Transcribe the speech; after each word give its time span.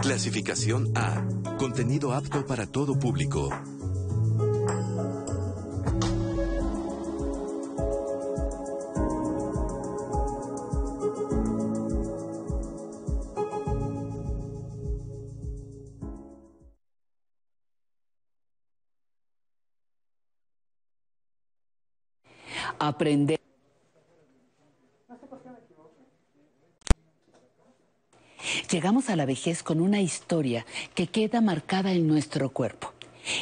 Clasificación 0.00 0.92
A. 0.96 1.22
Contenido 1.58 2.12
apto 2.12 2.46
para 2.46 2.66
todo 2.66 2.98
público. 2.98 3.50
aprender. 22.88 23.41
Llegamos 28.72 29.10
a 29.10 29.16
la 29.16 29.26
vejez 29.26 29.62
con 29.62 29.82
una 29.82 30.00
historia 30.00 30.64
que 30.94 31.06
queda 31.06 31.42
marcada 31.42 31.92
en 31.92 32.06
nuestro 32.06 32.48
cuerpo. 32.48 32.94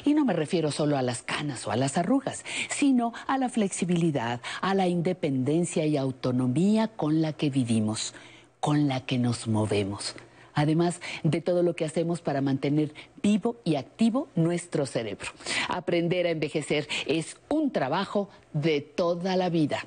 Y 0.05 0.13
no 0.13 0.25
me 0.25 0.33
refiero 0.33 0.73
solo 0.73 0.99
a 0.99 1.03
las 1.03 1.23
canas 1.23 1.69
o 1.69 1.71
a 1.71 1.77
las 1.77 1.97
arrugas, 1.97 2.45
sino 2.69 3.13
a 3.29 3.39
la 3.39 3.49
flexibilidad, 3.49 4.41
a 4.61 4.75
la 4.75 4.89
independencia 4.89 5.87
y 5.87 5.97
autonomía 5.97 6.89
con 6.89 7.23
la 7.23 7.33
que 7.33 7.49
vivimos, 7.49 8.13
con 8.59 8.89
la 8.89 9.07
que 9.07 9.19
nos 9.19 9.47
movemos. 9.47 10.17
Además 10.53 11.01
de 11.23 11.41
todo 11.41 11.63
lo 11.63 11.77
que 11.77 11.85
hacemos 11.85 12.21
para 12.21 12.41
mantener 12.41 12.93
vivo 13.23 13.55
y 13.63 13.77
activo 13.77 14.27
nuestro 14.35 14.85
cerebro. 14.85 15.31
Aprender 15.69 16.27
a 16.27 16.31
envejecer 16.31 16.89
es 17.07 17.37
un 17.49 17.71
trabajo 17.71 18.31
de 18.53 18.81
toda 18.81 19.37
la 19.37 19.49
vida. 19.49 19.87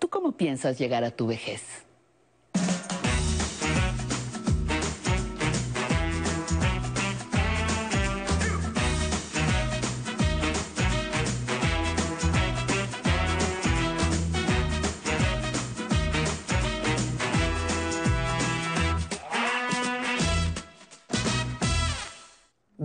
¿Tú 0.00 0.08
cómo 0.08 0.32
piensas 0.32 0.80
llegar 0.80 1.04
a 1.04 1.12
tu 1.12 1.28
vejez? 1.28 1.62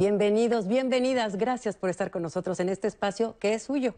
Bienvenidos, 0.10 0.70
bienvenidas. 0.70 1.36
Gracias 1.36 1.76
por 1.76 1.90
estar 1.90 2.12
con 2.12 2.22
nosotros 2.22 2.62
en 2.62 2.70
este 2.70 2.88
espacio 2.88 3.36
que 3.40 3.54
es 3.54 3.64
suyo. 3.64 3.94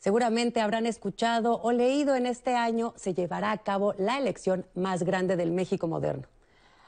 Seguramente 0.00 0.60
habrán 0.60 0.86
escuchado 0.86 1.60
o 1.62 1.70
leído 1.70 2.16
en 2.16 2.26
este 2.26 2.56
año 2.56 2.94
se 2.96 3.14
llevará 3.14 3.52
a 3.52 3.58
cabo 3.58 3.94
la 3.96 4.18
elección 4.18 4.66
más 4.74 5.04
grande 5.04 5.36
del 5.36 5.52
México 5.52 5.86
moderno. 5.86 6.26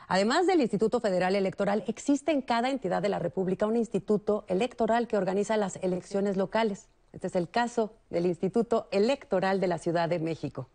Además 0.09 0.49
del 0.49 0.61
Instituto 0.61 0.99
Federal 0.99 1.37
Electoral, 1.37 1.85
existe 1.87 2.33
en 2.33 2.43
cada 2.43 2.69
entidad 2.69 3.01
de 3.01 3.11
la 3.11 3.21
República 3.21 3.69
un 3.69 3.77
instituto 3.77 4.45
electoral 4.49 5.07
que 5.07 5.17
organiza 5.17 5.57
las 5.57 5.77
elecciones 5.77 6.37
locales. 6.37 6.89
Este 7.13 7.29
es 7.29 7.37
el 7.37 7.49
caso 7.49 7.93
del 8.11 8.27
Instituto 8.27 8.89
Electoral 8.91 9.61
de 9.61 9.69
la 9.69 9.79
Ciudad 9.79 10.09
de 10.09 10.19
México. 10.19 10.69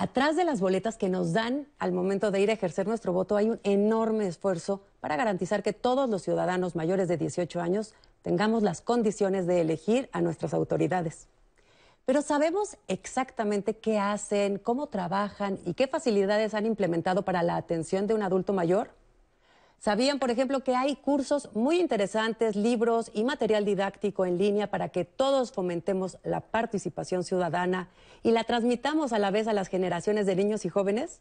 Atrás 0.00 0.36
de 0.36 0.44
las 0.44 0.60
boletas 0.60 0.96
que 0.96 1.08
nos 1.08 1.32
dan 1.32 1.66
al 1.80 1.90
momento 1.90 2.30
de 2.30 2.40
ir 2.40 2.50
a 2.50 2.52
ejercer 2.52 2.86
nuestro 2.86 3.12
voto 3.12 3.36
hay 3.36 3.50
un 3.50 3.58
enorme 3.64 4.28
esfuerzo 4.28 4.80
para 5.00 5.16
garantizar 5.16 5.64
que 5.64 5.72
todos 5.72 6.08
los 6.08 6.22
ciudadanos 6.22 6.76
mayores 6.76 7.08
de 7.08 7.16
18 7.16 7.60
años 7.60 7.94
tengamos 8.22 8.62
las 8.62 8.80
condiciones 8.80 9.48
de 9.48 9.60
elegir 9.60 10.08
a 10.12 10.20
nuestras 10.20 10.54
autoridades. 10.54 11.26
Pero 12.06 12.22
¿sabemos 12.22 12.76
exactamente 12.86 13.74
qué 13.74 13.98
hacen, 13.98 14.58
cómo 14.58 14.86
trabajan 14.86 15.58
y 15.66 15.74
qué 15.74 15.88
facilidades 15.88 16.54
han 16.54 16.64
implementado 16.64 17.22
para 17.22 17.42
la 17.42 17.56
atención 17.56 18.06
de 18.06 18.14
un 18.14 18.22
adulto 18.22 18.52
mayor? 18.52 18.90
¿Sabían, 19.78 20.18
por 20.18 20.30
ejemplo, 20.30 20.64
que 20.64 20.74
hay 20.74 20.96
cursos 20.96 21.50
muy 21.54 21.78
interesantes, 21.78 22.56
libros 22.56 23.12
y 23.14 23.22
material 23.22 23.64
didáctico 23.64 24.26
en 24.26 24.36
línea 24.36 24.70
para 24.70 24.88
que 24.88 25.04
todos 25.04 25.52
fomentemos 25.52 26.18
la 26.24 26.40
participación 26.40 27.22
ciudadana 27.22 27.88
y 28.24 28.32
la 28.32 28.42
transmitamos 28.42 29.12
a 29.12 29.20
la 29.20 29.30
vez 29.30 29.46
a 29.46 29.52
las 29.52 29.68
generaciones 29.68 30.26
de 30.26 30.34
niños 30.34 30.64
y 30.64 30.68
jóvenes? 30.68 31.20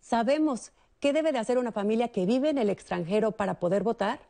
¿Sabemos 0.00 0.72
qué 1.00 1.12
debe 1.12 1.32
de 1.32 1.38
hacer 1.38 1.58
una 1.58 1.70
familia 1.70 2.08
que 2.08 2.24
vive 2.24 2.48
en 2.48 2.56
el 2.56 2.70
extranjero 2.70 3.32
para 3.32 3.60
poder 3.60 3.82
votar? 3.82 4.20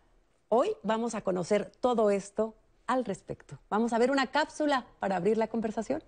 Hoy 0.49 0.71
vamos 0.83 1.15
a 1.15 1.21
conocer 1.21 1.71
todo 1.81 2.11
esto 2.11 2.57
al 2.89 3.05
respecto. 3.05 3.61
Vamos 3.69 3.93
a 3.93 3.99
ver 3.99 4.11
una 4.11 4.27
cápsula 4.27 4.87
para 4.99 5.15
abrir 5.15 5.39
la 5.39 5.47
conversación. 5.47 6.03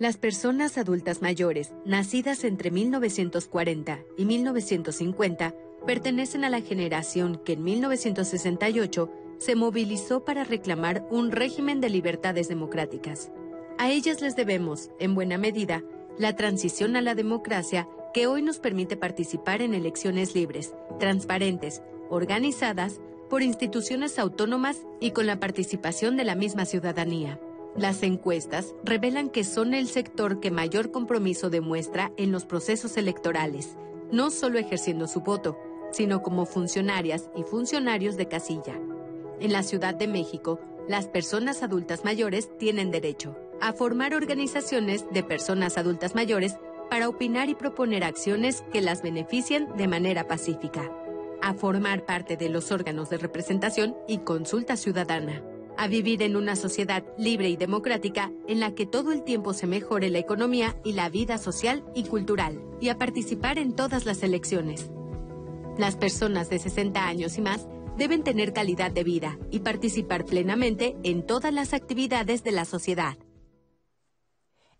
Las 0.00 0.16
personas 0.16 0.78
adultas 0.78 1.20
mayores, 1.20 1.74
nacidas 1.84 2.44
entre 2.44 2.70
1940 2.70 3.98
y 4.16 4.24
1950, 4.24 5.54
pertenecen 5.86 6.42
a 6.42 6.48
la 6.48 6.62
generación 6.62 7.38
que 7.44 7.52
en 7.52 7.64
1968 7.64 9.12
se 9.36 9.56
movilizó 9.56 10.24
para 10.24 10.44
reclamar 10.44 11.06
un 11.10 11.30
régimen 11.30 11.82
de 11.82 11.90
libertades 11.90 12.48
democráticas. 12.48 13.30
A 13.76 13.90
ellas 13.90 14.22
les 14.22 14.36
debemos, 14.36 14.88
en 14.98 15.14
buena 15.14 15.36
medida, 15.36 15.84
la 16.18 16.34
transición 16.34 16.96
a 16.96 17.02
la 17.02 17.14
democracia 17.14 17.86
que 18.14 18.26
hoy 18.26 18.40
nos 18.40 18.58
permite 18.58 18.96
participar 18.96 19.60
en 19.60 19.74
elecciones 19.74 20.34
libres, 20.34 20.72
transparentes, 20.98 21.82
organizadas 22.08 23.02
por 23.28 23.42
instituciones 23.42 24.18
autónomas 24.18 24.78
y 24.98 25.10
con 25.10 25.26
la 25.26 25.38
participación 25.38 26.16
de 26.16 26.24
la 26.24 26.36
misma 26.36 26.64
ciudadanía. 26.64 27.38
Las 27.76 28.02
encuestas 28.02 28.74
revelan 28.82 29.30
que 29.30 29.44
son 29.44 29.74
el 29.74 29.86
sector 29.86 30.40
que 30.40 30.50
mayor 30.50 30.90
compromiso 30.90 31.50
demuestra 31.50 32.12
en 32.16 32.32
los 32.32 32.44
procesos 32.44 32.96
electorales, 32.96 33.76
no 34.10 34.30
solo 34.30 34.58
ejerciendo 34.58 35.06
su 35.06 35.20
voto, 35.20 35.56
sino 35.92 36.20
como 36.20 36.46
funcionarias 36.46 37.30
y 37.36 37.44
funcionarios 37.44 38.16
de 38.16 38.26
casilla. 38.26 38.74
En 39.38 39.52
la 39.52 39.62
Ciudad 39.62 39.94
de 39.94 40.08
México, 40.08 40.60
las 40.88 41.06
personas 41.06 41.62
adultas 41.62 42.04
mayores 42.04 42.50
tienen 42.58 42.90
derecho 42.90 43.36
a 43.60 43.72
formar 43.72 44.14
organizaciones 44.14 45.04
de 45.12 45.22
personas 45.22 45.78
adultas 45.78 46.14
mayores 46.14 46.56
para 46.90 47.08
opinar 47.08 47.48
y 47.50 47.54
proponer 47.54 48.02
acciones 48.02 48.64
que 48.72 48.80
las 48.80 49.00
beneficien 49.00 49.68
de 49.76 49.86
manera 49.86 50.26
pacífica, 50.26 50.90
a 51.40 51.54
formar 51.54 52.04
parte 52.04 52.36
de 52.36 52.48
los 52.48 52.72
órganos 52.72 53.10
de 53.10 53.18
representación 53.18 53.96
y 54.08 54.18
consulta 54.18 54.76
ciudadana 54.76 55.40
a 55.80 55.88
vivir 55.88 56.20
en 56.20 56.36
una 56.36 56.56
sociedad 56.56 57.02
libre 57.16 57.48
y 57.48 57.56
democrática 57.56 58.30
en 58.46 58.60
la 58.60 58.74
que 58.74 58.84
todo 58.84 59.12
el 59.12 59.24
tiempo 59.24 59.54
se 59.54 59.66
mejore 59.66 60.10
la 60.10 60.18
economía 60.18 60.76
y 60.84 60.92
la 60.92 61.08
vida 61.08 61.38
social 61.38 61.82
y 61.94 62.04
cultural, 62.04 62.60
y 62.82 62.90
a 62.90 62.98
participar 62.98 63.56
en 63.56 63.74
todas 63.74 64.04
las 64.04 64.22
elecciones. 64.22 64.90
Las 65.78 65.96
personas 65.96 66.50
de 66.50 66.58
60 66.58 67.06
años 67.06 67.38
y 67.38 67.40
más 67.40 67.66
deben 67.96 68.22
tener 68.22 68.52
calidad 68.52 68.90
de 68.90 69.04
vida 69.04 69.38
y 69.50 69.60
participar 69.60 70.26
plenamente 70.26 70.98
en 71.02 71.24
todas 71.24 71.54
las 71.54 71.72
actividades 71.72 72.44
de 72.44 72.52
la 72.52 72.66
sociedad. 72.66 73.16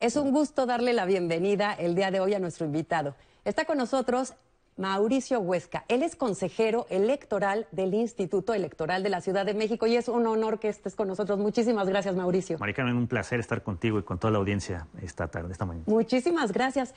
Es 0.01 0.17
un 0.17 0.33
gusto 0.33 0.67
darle 0.67 0.93
la 0.93 1.07
bienvenida 1.07 1.73
el 1.73 1.95
día 1.95 2.11
de 2.11 2.21
hoy 2.21 2.35
a 2.35 2.41
nuestro 2.41 2.67
invitado. 2.67 3.17
Está 3.47 3.65
con 3.65 3.79
nosotros 3.79 4.35
Mauricio 4.81 5.41
Huesca. 5.41 5.85
Él 5.89 6.03
es 6.03 6.17
consejero 6.17 6.87
electoral 6.89 7.69
del 7.71 7.93
Instituto 7.93 8.55
Electoral 8.55 9.03
de 9.03 9.11
la 9.11 9.21
Ciudad 9.21 9.45
de 9.45 9.53
México 9.53 9.87
y 9.87 9.95
es 9.95 10.09
un 10.09 10.27
honor 10.27 10.59
que 10.59 10.71
estés 10.71 10.97
con 10.97 11.07
nosotros. 11.07 11.39
Muchísimas 11.39 11.87
gracias, 11.87 12.17
Mauricio. 12.17 12.59
Maricarmen, 12.59 12.97
un 12.97 13.07
placer 13.07 13.41
estar 13.41 13.63
contigo 13.63 13.99
y 13.99 14.03
con 14.03 14.19
toda 14.19 14.31
la 14.33 14.39
audiencia 14.39 14.87
esta 15.03 15.29
tarde, 15.29 15.53
esta 15.53 15.67
mañana. 15.67 15.85
Muchísimas 15.87 16.53
gracias. 16.53 16.95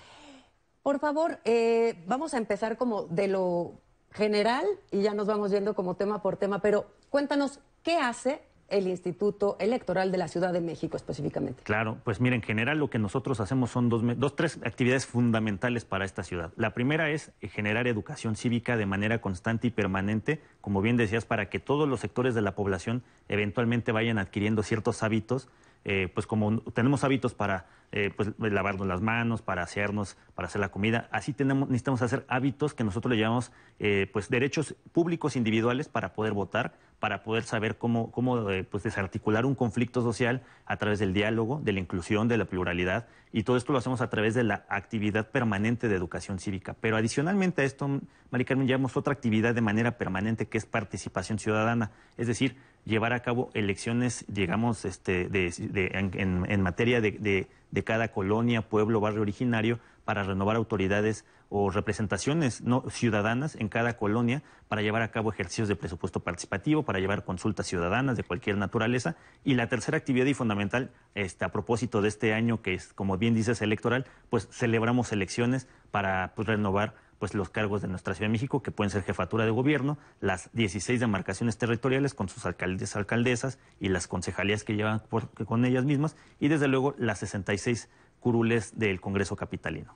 Por 0.81 0.99
favor, 0.99 1.39
eh, 1.43 2.01
vamos 2.07 2.33
a 2.33 2.37
empezar 2.37 2.77
como 2.77 3.03
de 3.03 3.27
lo 3.27 3.73
general 4.11 4.65
y 4.89 5.01
ya 5.01 5.13
nos 5.13 5.27
vamos 5.27 5.51
yendo 5.51 5.75
como 5.75 5.95
tema 5.95 6.21
por 6.21 6.37
tema, 6.37 6.59
pero 6.59 6.85
cuéntanos, 7.09 7.59
¿qué 7.83 7.97
hace 7.97 8.41
el 8.73 8.87
Instituto 8.87 9.55
Electoral 9.59 10.11
de 10.11 10.17
la 10.17 10.27
Ciudad 10.27 10.51
de 10.51 10.59
México 10.59 10.97
específicamente. 10.97 11.63
Claro, 11.63 11.97
pues 12.03 12.19
mira, 12.19 12.35
en 12.35 12.41
general 12.41 12.79
lo 12.79 12.89
que 12.89 12.99
nosotros 12.99 13.39
hacemos 13.39 13.69
son 13.69 13.87
dos, 13.87 14.01
dos, 14.17 14.35
tres 14.35 14.59
actividades 14.65 15.05
fundamentales 15.05 15.85
para 15.85 16.05
esta 16.05 16.23
ciudad. 16.23 16.51
La 16.57 16.73
primera 16.73 17.09
es 17.11 17.31
generar 17.41 17.87
educación 17.87 18.35
cívica 18.35 18.75
de 18.75 18.85
manera 18.85 19.21
constante 19.21 19.67
y 19.67 19.71
permanente, 19.71 20.41
como 20.59 20.81
bien 20.81 20.97
decías, 20.97 21.25
para 21.25 21.49
que 21.49 21.59
todos 21.59 21.87
los 21.87 21.99
sectores 21.99 22.33
de 22.35 22.41
la 22.41 22.55
población 22.55 23.03
eventualmente 23.29 23.91
vayan 23.91 24.17
adquiriendo 24.17 24.63
ciertos 24.63 25.03
hábitos 25.03 25.49
eh, 25.85 26.09
pues 26.13 26.27
como 26.27 26.61
tenemos 26.71 27.03
hábitos 27.03 27.33
para 27.33 27.65
eh, 27.95 28.11
pues, 28.15 28.31
lavarnos 28.39 28.87
las 28.87 29.01
manos, 29.01 29.43
para 29.43 29.61
hacernos, 29.61 30.17
para 30.33 30.47
hacer 30.47 30.59
la 30.59 30.69
comida, 30.69 31.07
así 31.11 31.31
tenemos, 31.31 31.69
necesitamos 31.69 32.01
hacer 32.01 32.25
hábitos 32.27 32.73
que 32.73 32.83
nosotros 32.83 33.13
le 33.13 33.21
llamamos 33.21 33.51
eh, 33.77 34.09
pues 34.11 34.29
derechos 34.29 34.75
públicos 34.91 35.35
individuales 35.35 35.89
para 35.89 36.13
poder 36.13 36.33
votar, 36.33 36.73
para 36.99 37.21
poder 37.21 37.43
saber 37.43 37.77
cómo, 37.77 38.11
cómo 38.11 38.47
pues 38.71 38.83
desarticular 38.83 39.45
un 39.45 39.53
conflicto 39.53 40.01
social 40.01 40.41
a 40.65 40.77
través 40.77 40.97
del 40.97 41.13
diálogo, 41.13 41.61
de 41.63 41.71
la 41.71 41.81
inclusión, 41.81 42.27
de 42.27 42.37
la 42.37 42.45
pluralidad, 42.45 43.07
y 43.31 43.43
todo 43.43 43.57
esto 43.57 43.73
lo 43.73 43.77
hacemos 43.77 44.01
a 44.01 44.09
través 44.09 44.33
de 44.33 44.43
la 44.43 44.65
actividad 44.69 45.29
permanente 45.29 45.87
de 45.87 45.95
educación 45.95 46.39
cívica. 46.39 46.75
Pero 46.79 46.97
adicionalmente 46.97 47.61
a 47.61 47.65
esto, 47.65 48.01
Mari 48.31 48.45
Carmen, 48.45 48.67
llevamos 48.67 48.97
otra 48.97 49.13
actividad 49.13 49.53
de 49.53 49.61
manera 49.61 49.97
permanente 49.97 50.47
que 50.47 50.57
es 50.57 50.65
participación 50.65 51.37
ciudadana, 51.39 51.91
es 52.17 52.27
decir, 52.27 52.55
llevar 52.85 53.13
a 53.13 53.21
cabo 53.21 53.49
elecciones, 53.53 54.25
digamos, 54.27 54.85
este, 54.85 55.29
de, 55.29 55.51
en, 55.93 56.61
materia 56.61 57.01
de, 57.01 57.11
de 57.11 57.47
cada 57.81 58.09
colonia, 58.09 58.61
pueblo, 58.61 58.99
barrio 58.99 59.21
originario 59.21 59.79
para 60.05 60.21
renovar 60.21 60.57
autoridades 60.57 61.25
o 61.49 61.69
representaciones 61.69 62.61
no 62.61 62.83
ciudadanas 62.89 63.55
en 63.55 63.69
cada 63.69 63.95
colonia 63.95 64.41
para 64.67 64.81
llevar 64.81 65.03
a 65.03 65.11
cabo 65.11 65.31
ejercicios 65.31 65.67
de 65.67 65.75
presupuesto 65.75 66.19
participativo, 66.19 66.83
para 66.83 66.99
llevar 66.99 67.23
consultas 67.23 67.67
ciudadanas 67.67 68.17
de 68.17 68.23
cualquier 68.23 68.57
naturaleza. 68.57 69.15
Y 69.43 69.53
la 69.53 69.69
tercera 69.69 69.97
actividad 69.97 70.25
y 70.25 70.33
fundamental, 70.33 70.91
este, 71.15 71.45
a 71.45 71.51
propósito 71.51 72.01
de 72.01 72.09
este 72.09 72.33
año 72.33 72.61
que 72.61 72.73
es, 72.73 72.93
como 72.93 73.17
bien 73.17 73.35
dices, 73.35 73.61
electoral, 73.61 74.05
pues 74.29 74.47
celebramos 74.51 75.11
elecciones 75.11 75.67
para 75.91 76.33
pues, 76.35 76.47
renovar 76.47 76.95
pues 77.23 77.35
los 77.35 77.49
cargos 77.49 77.81
de 77.81 77.87
nuestra 77.87 78.13
Ciudad 78.13 78.27
de 78.27 78.33
México, 78.33 78.61
que 78.61 78.71
pueden 78.71 78.91
ser 78.91 79.01
jefatura 79.01 79.45
de 79.45 79.51
gobierno, 79.51 79.97
las 80.19 80.49
16 80.51 80.99
demarcaciones 80.99 81.57
territoriales 81.57 82.13
con 82.13 82.27
sus 82.27 82.45
alcaldes, 82.45 82.97
alcaldesas 82.97 83.59
y 83.79 83.87
las 83.87 84.07
concejalías 84.07 84.65
que 84.65 84.75
llevan 84.75 85.01
con 85.47 85.63
ellas 85.63 85.85
mismas, 85.85 86.17
y 86.41 86.49
desde 86.49 86.67
luego 86.67 86.95
las 86.97 87.19
66 87.19 87.87
curules 88.19 88.77
del 88.77 88.99
Congreso 88.99 89.37
Capitalino. 89.37 89.95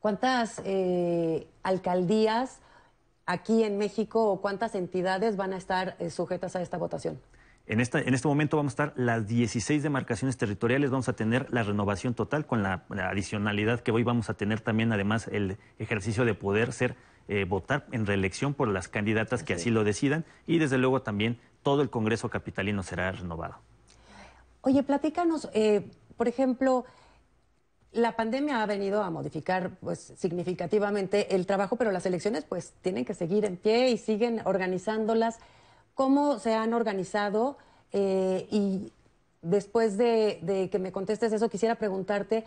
¿Cuántas 0.00 0.62
eh, 0.64 1.46
alcaldías 1.62 2.60
aquí 3.26 3.62
en 3.62 3.76
México 3.76 4.24
o 4.24 4.40
cuántas 4.40 4.74
entidades 4.74 5.36
van 5.36 5.52
a 5.52 5.58
estar 5.58 5.94
eh, 5.98 6.08
sujetas 6.08 6.56
a 6.56 6.62
esta 6.62 6.78
votación? 6.78 7.20
En, 7.66 7.80
esta, 7.80 8.00
en 8.00 8.14
este 8.14 8.28
momento 8.28 8.56
vamos 8.56 8.70
a 8.70 8.74
estar 8.74 8.92
las 8.96 9.26
16 9.26 9.82
demarcaciones 9.82 10.36
territoriales, 10.36 10.90
vamos 10.90 11.08
a 11.08 11.14
tener 11.14 11.52
la 11.52 11.62
renovación 11.62 12.14
total 12.14 12.46
con 12.46 12.62
la, 12.62 12.84
adicionalidad 12.90 13.80
que 13.80 13.90
hoy 13.90 14.04
vamos 14.04 14.30
a 14.30 14.34
tener 14.34 14.60
también, 14.60 14.92
además, 14.92 15.28
el 15.28 15.56
ejercicio 15.78 16.24
de 16.24 16.34
poder 16.34 16.72
ser, 16.72 16.94
eh, 17.28 17.44
votar 17.44 17.86
en 17.90 18.06
reelección 18.06 18.54
por 18.54 18.68
las 18.68 18.86
candidatas 18.86 19.42
que 19.42 19.54
así 19.54 19.70
lo 19.70 19.82
decidan 19.82 20.24
y 20.46 20.58
desde 20.58 20.78
luego 20.78 21.02
también 21.02 21.40
todo 21.62 21.82
el 21.82 21.90
Congreso 21.90 22.30
Capitalino 22.30 22.84
será 22.84 23.10
renovado. 23.10 23.56
Oye, 24.60 24.82
platícanos, 24.84 25.48
por 26.16 26.28
ejemplo, 26.28 26.84
la 27.96 28.14
pandemia 28.14 28.62
ha 28.62 28.66
venido 28.66 29.02
a 29.02 29.10
modificar 29.10 29.70
pues 29.80 30.12
significativamente 30.16 31.34
el 31.34 31.46
trabajo, 31.46 31.76
pero 31.76 31.90
las 31.92 32.06
elecciones 32.06 32.44
pues 32.44 32.74
tienen 32.82 33.04
que 33.04 33.14
seguir 33.14 33.44
en 33.44 33.56
pie 33.56 33.90
y 33.90 33.98
siguen 33.98 34.42
organizándolas. 34.44 35.38
¿Cómo 35.96 36.38
se 36.38 36.52
han 36.52 36.74
organizado? 36.74 37.56
Eh, 37.90 38.46
y 38.50 38.92
después 39.40 39.96
de, 39.96 40.68
que 40.70 40.78
me 40.78 40.92
contestes 40.92 41.32
eso, 41.32 41.48
quisiera 41.48 41.76
preguntarte 41.76 42.44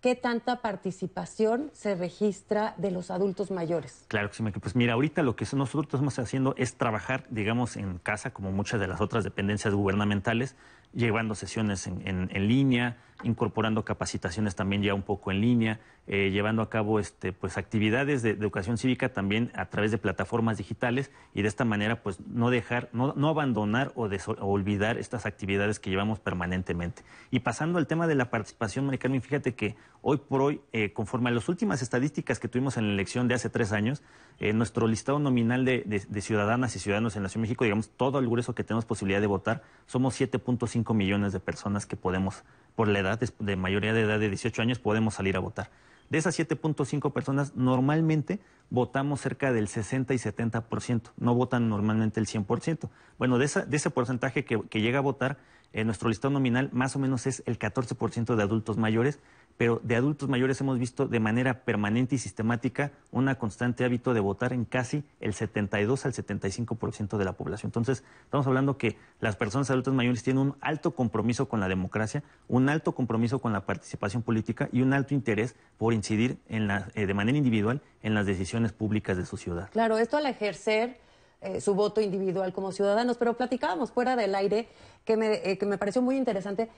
qué 0.00 0.16
tanta 0.16 0.62
participación 0.62 1.70
se 1.74 1.94
registra 1.94 2.74
de 2.76 2.90
los 2.90 3.12
adultos 3.12 3.52
mayores. 3.52 4.04
Claro 4.08 4.30
que 4.30 4.34
sí, 4.34 4.42
pues 4.42 4.74
mira, 4.74 4.94
ahorita 4.94 5.22
lo 5.22 5.36
que 5.36 5.44
nosotros 5.52 5.84
estamos 5.84 6.18
haciendo 6.18 6.56
es 6.56 6.74
trabajar, 6.74 7.24
digamos, 7.30 7.76
en 7.76 7.98
casa, 7.98 8.32
como 8.32 8.50
muchas 8.50 8.80
de 8.80 8.88
las 8.88 9.00
otras 9.00 9.22
dependencias 9.22 9.74
gubernamentales, 9.74 10.56
llevando 10.92 11.34
sesiones 11.34 11.86
en, 11.86 12.02
en, 12.04 12.48
línea, 12.48 12.96
incorporando 13.22 13.84
capacitaciones 13.84 14.54
también 14.54 14.82
ya 14.82 14.94
un 14.94 15.02
poco 15.02 15.30
en 15.30 15.40
línea, 15.40 15.80
eh, 16.06 16.30
llevando 16.30 16.62
a 16.62 16.70
cabo 16.70 16.98
este, 17.00 17.32
pues, 17.32 17.58
actividades 17.58 18.22
de, 18.22 18.30
educación 18.30 18.78
cívica 18.78 19.12
también 19.12 19.50
a 19.54 19.66
través 19.66 19.90
de 19.90 19.98
plataformas 19.98 20.56
digitales 20.56 21.10
y 21.34 21.42
de 21.42 21.48
esta 21.48 21.66
manera 21.66 22.02
pues 22.02 22.20
no 22.20 22.48
dejar, 22.50 22.88
no, 22.92 23.12
no 23.14 23.28
abandonar 23.28 23.92
o, 23.94 24.08
olvidar 24.40 24.96
estas 24.96 25.26
actividades 25.26 25.78
que 25.78 25.90
llevamos 25.90 26.18
permanentemente. 26.20 27.02
Y 27.30 27.40
pasando 27.40 27.78
al 27.78 27.86
tema 27.86 28.06
de 28.06 28.14
la 28.14 28.30
participación, 28.30 28.86
Maricarmen, 28.86 29.20
fíjate 29.20 29.54
que 29.54 29.76
hoy 30.00 30.16
por 30.16 30.40
hoy, 30.40 30.60
eh, 30.72 30.92
conforme 30.92 31.28
a 31.28 31.32
las 31.32 31.48
últimas 31.48 31.82
estadísticas 31.82 32.38
que 32.38 32.48
tuvimos 32.48 32.76
en 32.76 32.86
la 32.86 32.94
elección 32.94 33.28
de 33.28 33.34
hace 33.34 33.50
tres 33.50 33.72
años, 33.72 34.02
eh, 34.40 34.52
nuestro 34.52 34.86
listado 34.86 35.18
nominal 35.18 35.64
de, 35.64 35.82
de, 35.84 36.20
ciudadanas 36.20 36.76
y 36.76 36.78
ciudadanos 36.78 37.16
en 37.16 37.24
la 37.24 37.28
Ciudad 37.28 37.42
de 37.42 37.48
México, 37.48 37.64
digamos, 37.64 37.90
todo 37.90 38.20
el 38.20 38.28
grueso 38.28 38.54
que 38.54 38.62
tenemos 38.62 38.84
posibilidad 38.84 39.20
de 39.20 39.26
votar, 39.26 39.62
somos 39.86 40.18
7.5 40.18 40.77
millones 40.94 41.32
de 41.32 41.40
personas 41.40 41.86
que 41.86 41.96
podemos, 41.96 42.44
por 42.74 42.88
la 42.88 42.98
edad, 42.98 43.20
de 43.20 43.56
mayoría 43.56 43.92
de 43.92 44.02
edad 44.02 44.18
de 44.18 44.28
18 44.28 44.62
años, 44.62 44.78
podemos 44.78 45.14
salir 45.14 45.36
a 45.36 45.40
votar. 45.40 45.70
De 46.10 46.16
esas 46.16 46.38
7.5 46.38 47.12
personas, 47.12 47.54
normalmente 47.54 48.40
votamos 48.70 49.20
cerca 49.20 49.52
del 49.52 49.68
60 49.68 50.14
y 50.14 50.16
70%, 50.16 51.10
no 51.18 51.34
votan 51.34 51.68
normalmente 51.68 52.18
el 52.20 52.26
100%. 52.26 52.88
Bueno, 53.18 53.38
de, 53.38 53.44
ese 53.44 53.90
porcentaje 53.90 54.44
que, 54.44 54.80
llega 54.80 54.98
a 54.98 55.02
votar, 55.02 55.38
en 55.72 55.86
nuestro 55.86 56.08
listado 56.08 56.32
nominal 56.32 56.70
más 56.72 56.96
o 56.96 56.98
menos 56.98 57.26
es 57.26 57.42
el 57.46 57.58
14% 57.58 58.34
de 58.34 58.42
adultos 58.42 58.78
mayores, 58.78 59.20
pero 59.58 59.80
de 59.82 59.96
adultos 59.96 60.28
mayores 60.28 60.60
hemos 60.60 60.78
visto 60.78 61.08
de 61.08 61.18
manera 61.18 61.64
permanente 61.64 62.14
y 62.14 62.18
sistemática 62.18 62.92
una 63.10 63.34
constante 63.34 63.84
hábito 63.84 64.14
de 64.14 64.20
votar 64.20 64.52
en 64.52 64.64
casi 64.64 65.02
el 65.20 65.34
72 65.34 66.06
al 66.06 66.12
75% 66.12 67.18
de 67.18 67.24
la 67.24 67.32
población. 67.32 67.68
Entonces, 67.68 68.04
estamos 68.22 68.46
hablando 68.46 68.78
que 68.78 68.96
las 69.20 69.34
personas 69.34 69.68
adultas 69.70 69.92
mayores 69.92 70.22
tienen 70.22 70.42
un 70.42 70.56
alto 70.60 70.92
compromiso 70.92 71.48
con 71.48 71.58
la 71.58 71.68
democracia, 71.68 72.22
un 72.46 72.68
alto 72.68 72.92
compromiso 72.92 73.40
con 73.40 73.52
la 73.52 73.66
participación 73.66 74.22
política 74.22 74.68
y 74.72 74.82
un 74.82 74.92
alto 74.92 75.12
interés 75.12 75.56
por 75.76 75.92
incidir 75.92 76.38
en 76.48 76.68
la, 76.68 76.88
eh, 76.94 77.06
de 77.06 77.14
manera 77.14 77.36
individual 77.36 77.82
en 78.02 78.14
las 78.14 78.26
decisiones 78.26 78.72
públicas 78.72 79.16
de 79.16 79.26
su 79.26 79.36
ciudad. 79.36 79.68
Claro, 79.70 79.98
esto 79.98 80.16
al 80.16 80.26
ejercer 80.26 81.00
eh, 81.40 81.60
su 81.60 81.74
voto 81.74 82.00
individual 82.00 82.52
como 82.52 82.72
ciudadanos, 82.72 83.16
pero 83.16 83.34
platicábamos 83.34 83.92
fuera 83.92 84.16
del 84.16 84.34
aire 84.34 84.68
que 85.04 85.16
me, 85.16 85.34
eh, 85.34 85.58
que 85.58 85.66
me 85.66 85.78
pareció 85.78 86.02
muy 86.02 86.16
interesante 86.16 86.68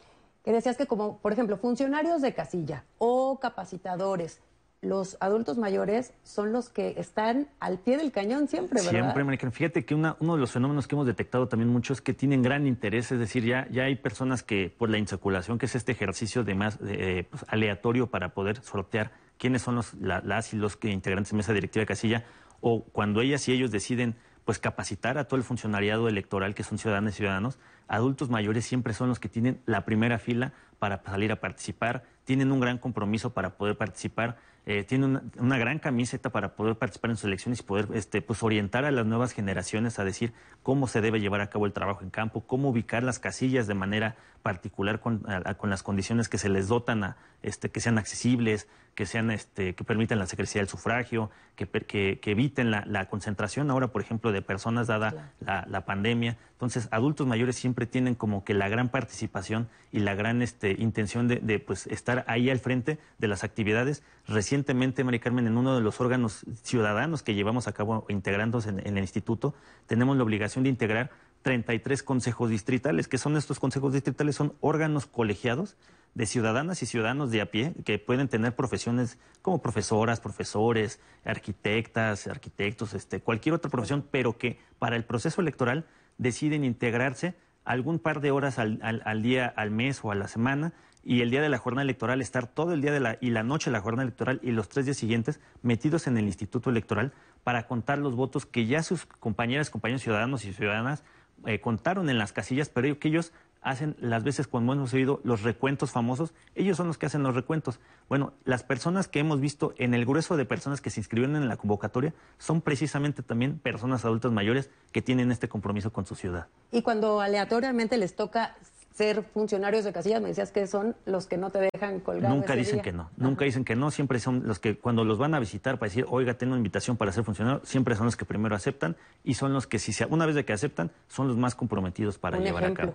que 0.44 0.52
decías 0.52 0.76
que 0.76 0.86
como, 0.86 1.18
por 1.18 1.32
ejemplo, 1.32 1.56
funcionarios 1.56 2.22
de 2.22 2.34
casilla 2.34 2.84
o 2.98 3.38
capacitadores, 3.40 4.40
los 4.82 5.18
adultos 5.20 5.58
mayores 5.58 6.14
son 6.22 6.52
los 6.52 6.70
que 6.70 6.94
están 6.96 7.48
al 7.58 7.78
pie 7.78 7.98
del 7.98 8.12
cañón 8.12 8.48
siempre, 8.48 8.80
¿verdad? 8.82 9.12
Siempre, 9.14 9.50
Fíjate 9.50 9.84
que 9.84 9.94
uno 9.94 10.16
de 10.18 10.38
los 10.38 10.52
fenómenos 10.52 10.86
que 10.86 10.94
hemos 10.94 11.06
detectado 11.06 11.48
también 11.48 11.68
mucho 11.68 11.92
es 11.92 12.00
que 12.00 12.14
tienen 12.14 12.42
gran 12.42 12.66
interés, 12.66 13.12
es 13.12 13.18
decir, 13.18 13.44
ya, 13.44 13.68
ya 13.70 13.84
hay 13.84 13.96
personas 13.96 14.42
que 14.42 14.74
por 14.76 14.88
la 14.88 14.96
insaculación, 14.96 15.58
que 15.58 15.66
es 15.66 15.74
este 15.74 15.92
ejercicio 15.92 16.44
de 16.44 16.54
más 16.54 16.78
eh, 16.86 17.26
pues, 17.30 17.44
aleatorio 17.48 18.06
para 18.06 18.30
poder 18.30 18.62
sortear 18.62 19.12
quiénes 19.36 19.60
son 19.62 19.74
los, 19.74 19.92
las 19.94 20.54
y 20.54 20.56
los 20.56 20.78
integrantes 20.82 21.32
de 21.32 21.36
mesa 21.36 21.52
directiva 21.52 21.82
de 21.82 21.86
casilla, 21.86 22.24
o 22.62 22.84
cuando 22.84 23.20
ellas 23.20 23.46
y 23.48 23.52
ellos 23.52 23.70
deciden 23.70 24.16
pues 24.50 24.58
capacitar 24.58 25.17
a 25.17 25.29
todo 25.29 25.37
el 25.37 25.44
funcionariado 25.44 26.08
electoral 26.08 26.56
que 26.56 26.64
son 26.64 26.76
ciudadanos 26.76 27.12
y 27.14 27.17
ciudadanos, 27.19 27.61
adultos 27.87 28.31
mayores 28.31 28.64
siempre 28.64 28.94
son 28.94 29.08
los 29.08 29.20
que 29.20 29.29
tienen 29.29 29.61
la 29.64 29.85
primera 29.85 30.19
fila 30.19 30.52
para 30.81 31.00
salir 31.05 31.31
a 31.31 31.37
participar, 31.37 32.02
tienen 32.25 32.50
un 32.50 32.58
gran 32.58 32.76
compromiso 32.76 33.32
para 33.32 33.50
poder 33.50 33.76
participar, 33.76 34.38
eh, 34.66 34.84
tienen 34.84 35.30
una, 35.38 35.58
gran 35.58 35.78
camiseta 35.78 36.30
para 36.30 36.54
poder 36.54 36.76
participar 36.76 37.10
en 37.10 37.16
sus 37.16 37.24
elecciones 37.24 37.60
y 37.60 37.62
poder 37.62 37.88
este, 37.94 38.22
pues, 38.22 38.42
orientar 38.42 38.84
a 38.84 38.90
las 38.90 39.06
nuevas 39.06 39.32
generaciones 39.32 39.98
a 39.98 40.04
decir 40.04 40.32
cómo 40.62 40.86
se 40.86 41.00
debe 41.00 41.20
llevar 41.20 41.40
a 41.40 41.48
cabo 41.48 41.66
el 41.66 41.72
trabajo 41.72 42.02
en 42.02 42.10
campo, 42.10 42.42
cómo 42.42 42.68
ubicar 42.68 43.02
las 43.02 43.18
casillas 43.18 43.66
de 43.66 43.74
manera 43.74 44.16
particular 44.42 45.00
con, 45.00 45.22
las 45.62 45.82
condiciones 45.82 46.28
que 46.28 46.38
se 46.38 46.48
les 46.48 46.68
dotan 46.68 47.04
a 47.04 47.16
este, 47.42 47.70
que 47.70 47.80
sean 47.80 47.98
accesibles, 47.98 48.68
que 48.94 49.06
sean 49.06 49.30
este, 49.30 49.74
que 49.74 49.84
permitan 49.84 50.19
la 50.19 50.26
secrecía 50.26 50.60
del 50.60 50.69
sufragio, 50.69 51.31
que, 51.56 51.67
que, 51.67 52.31
eviten 52.31 52.70
la, 52.70 53.08
concentración 53.08 53.70
ahora, 53.70 53.88
por 53.88 54.02
ejemplo, 54.02 54.32
de 54.32 54.43
personas 54.43 54.86
dada 54.86 55.32
la, 55.40 55.84
pandemia. 55.84 56.36
Entonces, 56.52 56.88
adultos 56.90 57.26
mayores 57.26 57.56
siempre 57.56 57.86
tienen 57.86 58.14
como 58.14 58.44
que 58.44 58.55
la 58.55 58.69
gran 58.69 58.88
participación 58.88 59.69
y 59.93 60.00
la 60.00 60.14
gran 60.14 60.43
este, 60.43 60.72
intención 60.72 61.29
de, 61.29 61.58
pues, 61.60 61.86
estar 61.86 62.24
ahí 62.29 62.50
al 62.50 62.58
frente 62.58 62.98
de 63.19 63.29
las 63.29 63.44
actividades. 63.44 64.02
Recientemente, 64.31 65.03
María 65.03 65.19
Carmen, 65.19 65.49
en 65.49 65.58
uno 65.58 65.75
de 65.75 65.81
los 65.81 66.01
órganos 66.01 66.46
ciudadanos 66.63 67.25
que 67.25 67.34
llevamos 67.34 67.67
a 67.67 67.72
cabo 67.72 68.06
integrándose 68.08 68.69
en 68.69 68.96
el 68.96 68.99
instituto, 68.99 69.55
tenemos 69.87 70.17
la 70.17 70.22
obligación 70.22 70.63
de 70.63 70.70
integrar 70.70 71.10
33 71.43 72.05
consejos 72.05 72.49
distritales. 72.49 73.08
¿Qué 73.08 73.19
son 73.19 73.37
estos 73.37 73.58
consejos 73.58 73.93
distritales? 73.93 74.37
Son 74.37 74.55
órganos 74.60 75.06
colegiados 75.06 75.77
de 76.15 76.27
ciudadanas 76.27 76.81
y 76.81 76.87
ciudadanos 76.87 77.32
de 77.32 77.41
a 77.41 77.46
pie 77.46 77.75
que 77.84 77.99
pueden 77.99 78.29
tener 78.29 78.55
profesiones 78.55 79.19
como 79.43 79.60
profesoras, 79.60 80.20
profesores, 80.20 81.01
arquitectas, 81.25 82.29
arquitectos, 82.29 82.94
este, 82.94 83.19
cualquier 83.20 83.56
otra 83.56 83.69
profesión, 83.69 84.06
pero 84.13 84.39
que 84.39 84.60
para 84.79 84.94
el 84.94 85.05
proceso 85.05 85.41
electoral 85.41 85.87
deciden 86.19 86.63
integrarse 86.63 87.34
algún 87.65 87.99
par 87.99 88.20
de 88.20 88.31
horas 88.31 88.60
al, 88.60 88.79
al, 89.05 89.22
día, 89.22 89.53
al 89.56 89.72
mes 89.72 90.05
o 90.05 90.13
a 90.13 90.15
la 90.15 90.29
semana 90.29 90.72
y 91.02 91.22
el 91.22 91.30
día 91.30 91.40
de 91.40 91.48
la 91.48 91.58
jornada 91.58 91.82
electoral 91.82 92.20
estar 92.20 92.46
todo 92.46 92.72
el 92.72 92.82
día 92.82 92.92
de 92.92 93.00
la, 93.00 93.19
y 93.20 93.30
la 93.30 93.42
noche 93.42 93.70
de 93.70 93.72
la 93.72 93.80
jornada 93.80 94.02
electoral 94.02 94.40
y 94.42 94.50
los 94.50 94.69
tres 94.69 94.84
días 94.84 94.96
siguientes 94.96 95.40
metidos 95.62 96.06
en 96.06 96.16
el 96.16 96.26
instituto 96.26 96.70
electoral 96.70 97.12
para 97.44 97.66
contar 97.66 97.98
los 97.98 98.14
votos 98.14 98.46
que 98.46 98.66
ya 98.66 98.82
sus 98.82 99.06
compañeras, 99.06 99.70
compañeros 99.70 100.02
ciudadanos 100.02 100.44
y 100.44 100.52
ciudadanas 100.52 101.02
eh, 101.46 101.60
contaron 101.60 102.10
en 102.10 102.19
las 102.19 102.32
casillas, 102.32 102.69
pero 102.69 102.98
que 102.98 103.08
ellos 103.08 103.32
hacen 103.62 103.96
las 104.00 104.24
veces 104.24 104.46
cuando 104.46 104.72
hemos 104.72 104.92
oído 104.94 105.20
los 105.22 105.42
recuentos 105.42 105.90
famosos, 105.90 106.32
ellos 106.54 106.76
son 106.76 106.86
los 106.86 106.98
que 106.98 107.06
hacen 107.06 107.22
los 107.22 107.34
recuentos. 107.34 107.78
Bueno, 108.08 108.32
las 108.44 108.62
personas 108.62 109.08
que 109.08 109.19
hemos 109.19 109.40
visto 109.40 109.74
en 109.76 109.94
el 109.94 110.06
grueso 110.06 110.36
de 110.36 110.44
personas 110.44 110.80
que 110.80 110.90
se 110.90 111.00
inscribieron 111.00 111.36
en 111.36 111.48
la 111.48 111.56
convocatoria 111.56 112.14
son 112.38 112.60
precisamente 112.60 113.22
también 113.22 113.58
personas 113.58 114.04
adultas 114.04 114.32
mayores 114.32 114.70
que 114.92 115.02
tienen 115.02 115.30
este 115.30 115.48
compromiso 115.48 115.92
con 115.92 116.06
su 116.06 116.14
ciudad. 116.14 116.46
Y 116.72 116.82
cuando 116.82 117.20
aleatoriamente 117.20 117.98
les 117.98 118.16
toca 118.16 118.56
ser 118.93 119.23
funcionarios 119.23 119.85
de 119.85 119.93
casillas, 119.93 120.20
me 120.20 120.29
decías 120.29 120.51
que 120.51 120.67
son 120.67 120.97
los 121.06 121.27
que 121.27 121.37
no 121.37 121.51
te 121.51 121.70
dejan 121.73 122.01
colgar. 122.01 122.31
Nunca 122.31 122.55
dicen 122.55 122.81
que 122.81 122.93
no, 122.93 123.11
nunca 123.17 123.44
dicen 123.44 123.65
que 123.65 123.77
no, 123.77 123.91
siempre 123.91 124.19
son 124.19 124.47
los 124.47 124.59
que 124.59 124.79
cuando 124.79 125.05
los 125.05 125.19
van 125.19 125.35
a 125.35 125.39
visitar 125.39 125.79
para 125.79 125.89
decir, 125.89 126.06
oiga, 126.09 126.35
tengo 126.35 126.53
una 126.53 126.59
invitación 126.59 126.97
para 126.97 127.13
ser 127.13 127.25
funcionario, 127.25 127.61
siempre 127.65 127.94
son 127.94 128.06
los 128.06 128.17
que 128.17 128.25
primero 128.25 128.55
aceptan 128.55 128.97
y 129.25 129.35
son 129.35 129.53
los 129.53 129.67
que, 129.67 129.79
si 129.79 129.93
una 130.09 130.27
vez 130.27 130.35
de 130.35 130.44
que 130.44 130.53
aceptan, 130.53 130.91
son 131.09 131.29
los 131.29 131.37
más 131.37 131.55
comprometidos 131.55 132.19
para 132.19 132.39
llevar 132.39 132.65
a 132.65 132.75
cabo. 132.75 132.94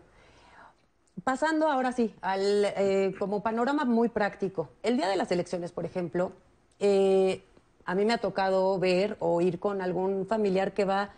pasando 1.24 1.70
ahora 1.70 1.92
sí 1.94 2.14
al 2.22 2.66
eh, 2.66 3.16
como 3.18 3.42
panorama 3.42 3.86
muy 3.86 4.10
práctico. 4.10 4.70
El 4.84 4.98
día 4.98 5.08
de 5.08 5.16
las 5.16 5.32
elecciones, 5.32 5.72
por 5.72 5.86
ejemplo, 5.86 6.34
eh, 6.80 7.42
a 7.86 7.96
mí 7.96 8.04
me 8.04 8.14
ha 8.14 8.18
tocado 8.18 8.78
ver 8.80 9.16
o 9.20 9.42
ir 9.42 9.60
con 9.60 9.82
algún 9.82 10.26
familiar 10.28 10.74
que 10.74 10.86
va 10.86 11.12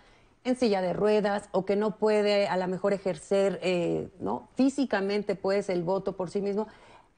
en 0.47 0.55
silla 0.55 0.81
de 0.81 0.93
ruedas 0.93 1.49
o 1.51 1.65
que 1.65 1.75
no 1.75 1.97
puede 1.97 2.47
a 2.47 2.55
lo 2.57 2.67
mejor 2.67 2.93
ejercer 2.93 3.59
eh, 3.61 4.09
¿no? 4.19 4.49
físicamente 4.55 5.35
pues 5.35 5.69
el 5.69 5.83
voto 5.83 6.15
por 6.15 6.29
sí 6.29 6.41
mismo. 6.41 6.67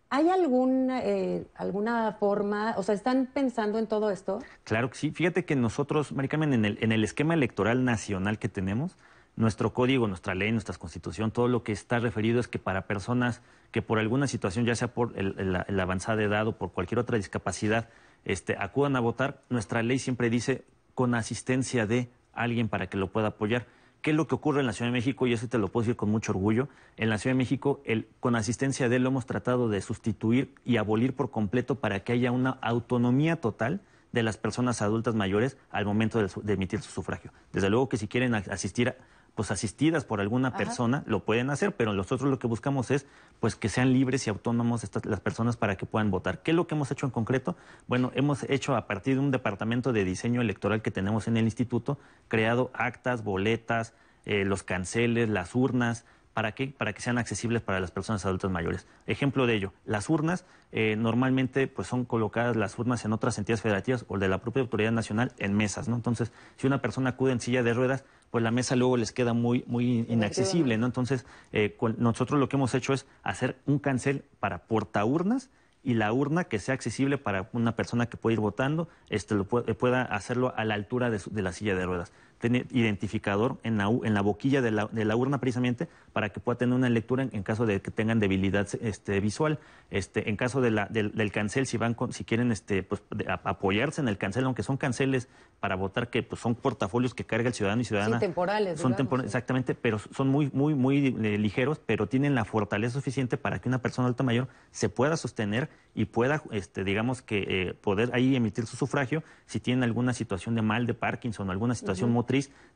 ¿Hay 0.09 0.29
alguna, 0.29 1.03
eh, 1.03 1.45
alguna 1.53 2.13
forma, 2.13 2.73
o 2.77 2.81
sea, 2.81 2.95
están 2.95 3.29
pensando 3.31 3.77
en 3.77 3.85
todo 3.85 4.09
esto? 4.09 4.39
Claro 4.63 4.89
que 4.89 4.97
sí. 4.97 5.11
Fíjate 5.11 5.45
que 5.45 5.55
nosotros, 5.55 6.11
Maricarmen, 6.11 6.53
en 6.53 6.65
el, 6.65 6.79
en 6.81 6.91
el 6.91 7.03
esquema 7.03 7.35
electoral 7.35 7.85
nacional 7.85 8.39
que 8.39 8.49
tenemos, 8.49 8.97
nuestro 9.35 9.71
código, 9.71 10.07
nuestra 10.07 10.33
ley, 10.33 10.51
nuestra 10.51 10.75
constitución, 10.75 11.29
todo 11.29 11.47
lo 11.47 11.61
que 11.61 11.71
está 11.71 11.99
referido 11.99 12.39
es 12.39 12.47
que 12.47 12.57
para 12.57 12.87
personas 12.87 13.43
que 13.71 13.83
por 13.83 13.99
alguna 13.99 14.25
situación, 14.25 14.65
ya 14.65 14.73
sea 14.73 14.95
por 14.95 15.13
el, 15.15 15.53
la, 15.53 15.83
avanzada 15.83 16.23
edad 16.23 16.47
o 16.47 16.57
por 16.57 16.71
cualquier 16.71 16.97
otra 16.97 17.17
discapacidad, 17.17 17.89
este, 18.25 18.57
acudan 18.57 18.95
a 18.95 18.99
votar, 18.99 19.43
nuestra 19.49 19.83
ley 19.83 19.99
siempre 19.99 20.31
dice 20.31 20.65
con 20.95 21.13
asistencia 21.13 21.85
de 21.85 22.09
alguien 22.43 22.69
para 22.69 22.87
que 22.87 22.97
lo 22.97 23.11
pueda 23.11 23.29
apoyar. 23.29 23.67
¿Qué 24.01 24.11
es 24.11 24.15
lo 24.15 24.27
que 24.27 24.35
ocurre 24.35 24.61
en 24.61 24.65
la 24.65 24.73
Ciudad 24.73 24.89
de 24.89 24.97
México? 24.97 25.27
Y 25.27 25.33
eso 25.33 25.47
te 25.47 25.57
lo 25.57 25.67
puedo 25.67 25.83
decir 25.83 25.97
con 25.97 26.09
mucho 26.09 26.31
orgullo. 26.31 26.69
En 26.95 27.09
la 27.09 27.17
Ciudad 27.17 27.35
de 27.35 27.37
México, 27.37 27.81
con 28.21 28.35
asistencia 28.35 28.87
de 28.87 28.95
él, 28.95 29.03
lo 29.03 29.09
hemos 29.09 29.25
tratado 29.25 29.67
de 29.67 29.81
sustituir 29.81 30.55
y 30.63 30.77
abolir 30.77 31.13
por 31.15 31.31
completo 31.31 31.75
para 31.75 31.99
que 32.01 32.13
haya 32.13 32.31
una 32.31 32.51
autonomía 32.61 33.35
total 33.35 33.81
de 34.13 34.23
las 34.23 34.37
personas 34.37 34.81
adultas 34.81 35.15
mayores 35.15 35.57
al 35.69 35.85
momento 35.85 36.19
de, 36.19 36.29
de 36.41 36.53
emitir 36.53 36.81
su 36.81 36.91
sufragio. 36.91 37.31
Desde 37.51 37.69
luego 37.69 37.89
que 37.89 37.97
si 37.97 38.07
quieren 38.07 38.33
asistir 38.35 38.95
pues 39.39 39.51
asistidas 39.51 40.03
por 40.03 40.19
alguna 40.19 40.57
persona, 40.57 41.01
lo 41.05 41.23
pueden 41.23 41.49
hacer, 41.49 41.73
pero 41.73 41.93
nosotros 41.93 42.29
lo 42.29 42.39
que 42.39 42.47
buscamos 42.47 42.91
es 42.91 43.05
pues 43.39 43.55
que 43.55 43.69
sean 43.69 43.93
libres 43.93 44.27
y 44.27 44.29
autónomos 44.29 44.83
estas, 44.83 45.05
las 45.05 45.21
personas 45.21 45.55
para 45.55 45.77
que 45.77 45.85
puedan 45.85 46.11
votar. 46.11 46.41
¿Qué 46.41 46.51
es 46.51 46.57
lo 46.57 46.67
que 46.67 46.75
hemos 46.75 46.91
hecho 46.91 47.05
en 47.05 47.13
concreto? 47.13 47.55
Bueno, 47.87 48.11
hemos 48.15 48.43
hecho 48.49 48.75
a 48.75 48.85
partir 48.85 49.13
de 49.13 49.21
un 49.21 49.31
departamento 49.31 49.93
de 49.93 50.03
diseño 50.03 50.41
electoral 50.41 50.81
que 50.81 50.91
tenemos 50.91 51.29
en 51.29 51.37
el 51.37 51.45
instituto, 51.45 51.99
creado 52.27 52.69
actas, 52.73 53.23
boletas, 53.23 53.93
eh, 54.25 54.43
los 54.43 54.63
canceles, 54.63 55.29
las 55.29 55.55
urnas, 55.55 56.03
¿Para 56.39 56.53
qué? 56.53 56.67
Para 56.67 56.93
que 56.93 57.01
sean 57.01 57.17
accesibles 57.17 57.61
para 57.61 57.81
las 57.81 57.91
personas 57.91 58.25
adultas 58.25 58.49
mayores. 58.49 58.87
Ejemplo 59.07 59.45
de 59.45 59.55
ello, 59.55 59.73
las 59.83 60.09
urnas 60.09 60.45
eh, 60.71 60.95
normalmente 60.95 61.67
pues 61.67 61.89
son 61.89 62.05
colocadas 62.05 62.55
las 62.55 62.79
urnas 62.79 63.03
en 63.03 63.11
otras 63.11 63.37
entidades 63.37 63.61
federativas 63.61 64.05
o 64.07 64.17
de 64.17 64.29
la 64.29 64.37
propia 64.37 64.61
autoridad 64.61 64.93
nacional 64.93 65.33
en 65.37 65.53
mesas, 65.53 65.89
¿no? 65.89 65.97
Entonces, 65.97 66.31
si 66.55 66.65
una 66.65 66.81
persona 66.81 67.09
acude 67.09 67.33
en 67.33 67.41
silla 67.41 67.61
de 67.61 67.73
ruedas, 67.73 68.05
pues 68.31 68.41
la 68.41 68.51
mesa 68.51 68.77
luego 68.77 68.95
les 68.95 69.11
queda 69.11 69.33
muy, 69.33 69.65
muy 69.67 70.05
inaccesible, 70.07 70.77
¿no? 70.77 70.85
Entonces, 70.85 71.25
eh, 71.51 71.75
nosotros 71.97 72.39
lo 72.39 72.47
que 72.47 72.55
hemos 72.55 72.73
hecho 72.73 72.93
es 72.93 73.05
hacer 73.21 73.57
un 73.65 73.77
cancel 73.77 74.23
para 74.39 74.59
portaurnas 74.59 75.49
y 75.83 75.95
la 75.95 76.13
urna 76.13 76.45
que 76.45 76.59
sea 76.59 76.73
accesible 76.73 77.17
para 77.17 77.49
una 77.51 77.75
persona 77.75 78.05
que 78.05 78.15
pueda 78.15 78.35
ir 78.35 78.39
votando, 78.39 78.87
este, 79.09 79.35
lo 79.35 79.43
pueda 79.43 80.03
hacerlo 80.03 80.53
a 80.55 80.63
la 80.63 80.75
altura 80.75 81.09
de 81.09 81.41
la 81.41 81.51
silla 81.51 81.75
de 81.75 81.85
ruedas 81.85 82.13
identificador 82.47 83.57
en 83.63 83.77
la, 83.77 83.89
en 83.89 84.13
la 84.13 84.21
boquilla 84.21 84.61
de 84.61 84.71
la, 84.71 84.87
de 84.87 85.05
la, 85.05 85.15
urna 85.15 85.39
precisamente 85.39 85.87
para 86.13 86.29
que 86.29 86.39
pueda 86.39 86.57
tener 86.57 86.75
una 86.75 86.89
lectura 86.89 87.27
en, 87.29 87.43
caso 87.43 87.65
de 87.65 87.81
que 87.81 87.91
tengan 87.91 88.19
debilidad 88.19 88.67
este, 88.81 89.19
visual. 89.19 89.59
Este, 89.91 90.29
en 90.29 90.37
caso 90.37 90.61
de 90.61 90.71
la, 90.71 90.85
del, 90.85 91.31
cancel, 91.31 91.65
si 91.65 91.77
van 91.77 91.97
si 92.11 92.23
quieren 92.23 92.51
este, 92.51 92.83
pues, 92.83 93.01
apoyarse 93.43 94.01
en 94.01 94.07
el 94.07 94.17
cancel, 94.17 94.45
aunque 94.45 94.63
son 94.63 94.77
canceles 94.77 95.27
para 95.59 95.75
votar 95.75 96.09
que 96.09 96.23
pues, 96.23 96.41
son 96.41 96.55
portafolios 96.55 97.13
que 97.13 97.25
carga 97.25 97.49
el 97.49 97.53
ciudadano 97.53 97.81
y 97.81 97.85
ciudadana. 97.85 98.19
Sí, 98.19 98.25
temporales. 98.25 98.79
Son 98.79 98.95
temporales, 98.95 99.29
exactamente, 99.29 99.75
pero 99.75 99.99
son 99.99 100.29
muy, 100.29 100.49
muy, 100.53 100.75
muy 100.75 101.07
eh, 101.07 101.37
ligeros, 101.37 101.81
pero 101.85 102.07
tienen 102.07 102.35
la 102.35 102.45
fortaleza 102.45 102.93
suficiente 102.93 103.37
para 103.37 103.59
que 103.59 103.67
una 103.67 103.81
persona 103.81 104.07
alta 104.07 104.23
mayor 104.23 104.47
se 104.71 104.89
pueda 104.89 105.17
sostener 105.17 105.69
y 105.95 106.05
pueda, 106.05 106.43
este, 106.51 106.83
digamos 106.83 107.21
que, 107.21 107.45
eh, 107.47 107.73
poder 107.73 108.11
ahí 108.13 108.35
emitir 108.35 108.65
su 108.65 108.77
sufragio 108.77 109.23
si 109.45 109.59
tienen 109.59 109.83
alguna 109.83 110.13
situación 110.13 110.55
de 110.55 110.61
mal 110.61 110.85
de 110.85 110.93
Parkinson 110.93 111.49
o 111.49 111.51
alguna 111.51 111.75
situación 111.75 112.11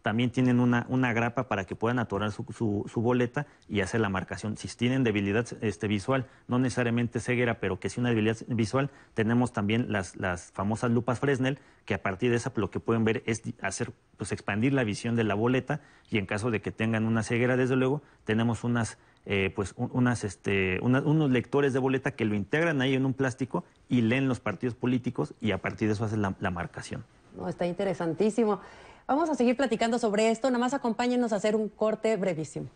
también 0.03 0.31
tienen 0.31 0.59
una, 0.59 0.85
una 0.89 1.13
grapa 1.13 1.47
para 1.47 1.65
que 1.65 1.75
puedan 1.75 1.97
atorar 1.97 2.31
su, 2.31 2.45
su, 2.53 3.01
boleta 3.01 3.47
y 3.69 3.79
hacer 3.79 4.01
la 4.01 4.09
marcación. 4.09 4.57
Si 4.57 4.67
tienen 4.67 5.03
debilidad 5.03 5.47
este, 5.61 5.87
visual, 5.87 6.25
no 6.47 6.59
necesariamente 6.59 7.19
ceguera, 7.21 7.59
pero 7.59 7.79
que 7.79 7.89
si 7.89 8.01
una 8.01 8.09
debilidad 8.09 8.37
visual, 8.47 8.89
tenemos 9.13 9.53
también 9.53 9.91
las, 9.91 10.17
las 10.17 10.51
famosas 10.51 10.91
lupas 10.91 11.19
Fresnel, 11.19 11.57
que 11.85 11.93
a 11.93 12.03
partir 12.03 12.31
de 12.31 12.37
esa 12.37 12.51
lo 12.55 12.69
que 12.69 12.81
pueden 12.81 13.05
ver 13.05 13.23
es 13.25 13.41
hacer, 13.61 13.91
pues 14.17 14.31
expandir 14.33 14.73
la 14.73 14.83
visión 14.83 15.15
de 15.15 15.23
la 15.23 15.35
boleta 15.35 15.79
y 16.09 16.17
en 16.17 16.25
caso 16.25 16.51
de 16.51 16.61
que 16.61 16.71
tengan 16.71 17.05
una 17.05 17.23
ceguera, 17.23 17.55
desde 17.55 17.77
luego, 17.77 18.01
tenemos 18.25 18.63
unas 18.63 18.97
eh, 19.25 19.53
pues 19.55 19.73
unas, 19.77 20.25
este, 20.25 20.81
unos 20.81 21.31
lectores 21.31 21.71
de 21.71 21.79
boleta 21.79 22.11
que 22.11 22.25
lo 22.25 22.35
integran 22.35 22.81
ahí 22.81 22.93
en 22.93 23.05
un 23.05 23.13
plástico 23.13 23.63
y 23.87 24.01
leen 24.01 24.27
los 24.27 24.41
partidos 24.41 24.75
políticos 24.75 25.33
y 25.39 25.51
a 25.51 25.59
partir 25.59 25.87
de 25.87 25.93
eso 25.93 26.03
hacen 26.03 26.21
la, 26.21 26.35
la 26.41 26.51
marcación. 26.51 27.05
No, 27.37 27.47
está 27.47 27.65
interesantísimo. 27.65 28.59
Vamos 29.05 29.29
a 29.29 29.35
seguir 29.35 29.57
platicando 29.57 29.99
sobre 29.99 30.29
esto, 30.29 30.49
nada 30.49 30.59
más 30.59 30.73
acompáñenos 30.73 31.33
a 31.33 31.35
hacer 31.35 31.55
un 31.55 31.67
corte 31.67 32.15
brevísimo. 32.15 32.69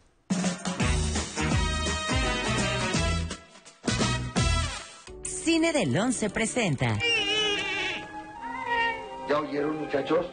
Cine 5.24 5.72
del 5.72 5.98
11 5.98 6.30
presenta. 6.30 6.98
¿Ya 9.30 9.40
oyeron, 9.40 9.78
muchachos? 9.78 10.26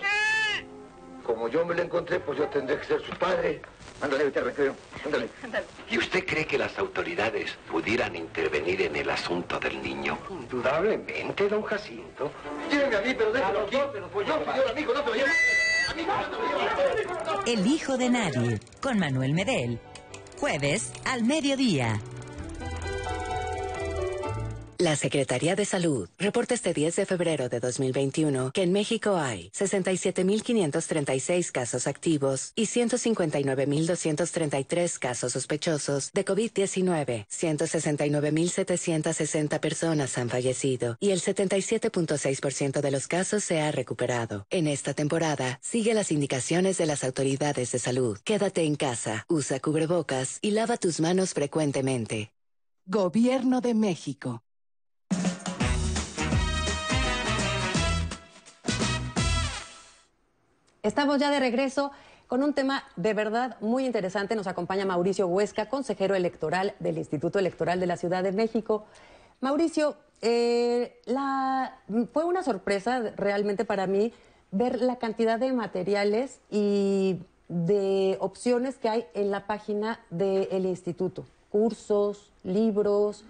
Como 1.25 1.49
yo 1.49 1.65
me 1.65 1.75
lo 1.75 1.83
encontré, 1.83 2.19
pues 2.19 2.39
yo 2.39 2.49
tendré 2.49 2.79
que 2.79 2.85
ser 2.85 3.01
su 3.01 3.13
padre. 3.17 3.63
Ándale, 4.03 4.25
vete 4.25 4.41
recreo. 4.41 4.75
Ándale. 5.05 5.29
¿Y 5.89 5.99
usted 5.99 6.27
cree 6.27 6.45
que 6.47 6.59
las 6.59 6.77
autoridades 6.79 7.57
pudieran 7.71 8.17
intervenir 8.17 8.83
en 8.83 8.97
el 8.97 9.09
asunto 9.09 9.59
del 9.61 9.81
niño? 9.81 10.19
Indudablemente, 10.29 11.49
don 11.49 11.63
Jacinto. 11.63 12.31
Llévenme 12.71 12.97
a 12.97 13.01
mí, 13.01 13.15
pero 13.17 13.33
déjelo 13.33 13.61
aquí. 13.61 13.77
No, 13.77 13.93
señor 13.93 14.71
amigo, 14.71 14.93
no 14.93 15.03
te 15.03 15.11
lo 15.11 15.17
lleves. 15.17 15.64
El 17.47 17.67
hijo 17.67 17.97
de 17.97 18.11
nadie, 18.11 18.61
con 18.81 18.99
Manuel 18.99 19.35
Medel. 19.35 19.79
Jueves 20.39 20.93
al 21.05 21.25
mediodía. 21.25 22.01
La 24.85 24.95
Secretaría 24.97 25.57
de 25.57 25.65
Salud 25.65 26.11
reporta 26.19 26.53
este 26.53 26.75
10 26.75 26.97
de 26.97 27.07
febrero 27.07 27.49
de 27.49 27.59
2021 27.59 28.51
que 28.53 28.65
en 28.65 28.71
México 28.71 29.17
hay 29.17 29.49
67.536 29.49 31.51
casos 31.53 31.87
activos 31.87 32.53
y 32.55 32.67
159.233 32.67 34.99
casos 34.99 35.33
sospechosos 35.33 36.11
de 36.13 36.27
COVID-19. 36.27 37.27
169.760 37.29 39.59
personas 39.59 40.19
han 40.19 40.29
fallecido 40.29 40.99
y 41.01 41.13
el 41.13 41.23
77.6% 41.23 42.83
de 42.83 42.91
los 42.91 43.09
casos 43.09 43.43
se 43.43 43.63
ha 43.63 43.73
recuperado. 43.73 44.47
En 44.51 44.67
esta 44.67 44.93
temporada, 44.93 45.61
sigue 45.63 45.95
las 45.95 46.13
indicaciones 46.13 46.77
de 46.77 46.85
las 46.85 47.05
autoridades 47.05 47.73
de 47.73 47.79
salud. 47.79 48.19
Quédate 48.23 48.65
en 48.65 48.77
casa, 48.77 49.25
usa 49.31 49.61
cubrebocas 49.61 50.41
y 50.43 50.51
lava 50.51 50.77
tus 50.77 51.01
manos 51.01 51.33
frecuentemente. 51.33 52.35
Gobierno 52.85 53.63
de 53.63 53.73
México. 53.73 54.43
Estamos 60.85 61.19
ya 61.19 61.31
de 61.31 61.41
regreso 61.41 61.93
con 62.27 62.43
un 62.43 62.53
tema 62.53 62.85
de 62.97 63.15
verdad 63.15 63.57
muy 63.63 63.87
interesante. 63.87 64.37
Nos 64.37 64.47
acompaña 64.47 64.85
Mauricio 64.85 65.27
Huesca, 65.27 65.71
consejero 65.71 66.15
electoral 66.15 66.75
del 66.79 66.99
Instituto 66.99 67.39
Electoral 67.39 67.81
de 67.81 67.87
la 67.87 67.97
Ciudad 67.97 68.23
de 68.23 68.33
México. 68.33 68.85
Mauricio, 69.41 69.97
eh, 70.21 71.01
fue 72.13 72.25
una 72.25 72.43
sorpresa 72.43 73.01
realmente 73.17 73.65
para 73.65 73.87
mí 73.87 74.13
ver 74.51 74.83
la 74.83 74.97
cantidad 74.97 75.39
de 75.39 75.55
materiales 75.55 76.41
y 76.51 77.19
de 77.49 78.19
opciones 78.21 78.77
que 78.77 78.91
hay 78.91 79.07
en 79.15 79.31
la 79.31 79.47
página 79.47 80.01
del 80.11 80.67
instituto. 80.67 81.25
Cursos, 81.49 82.31
libros, 82.43 83.25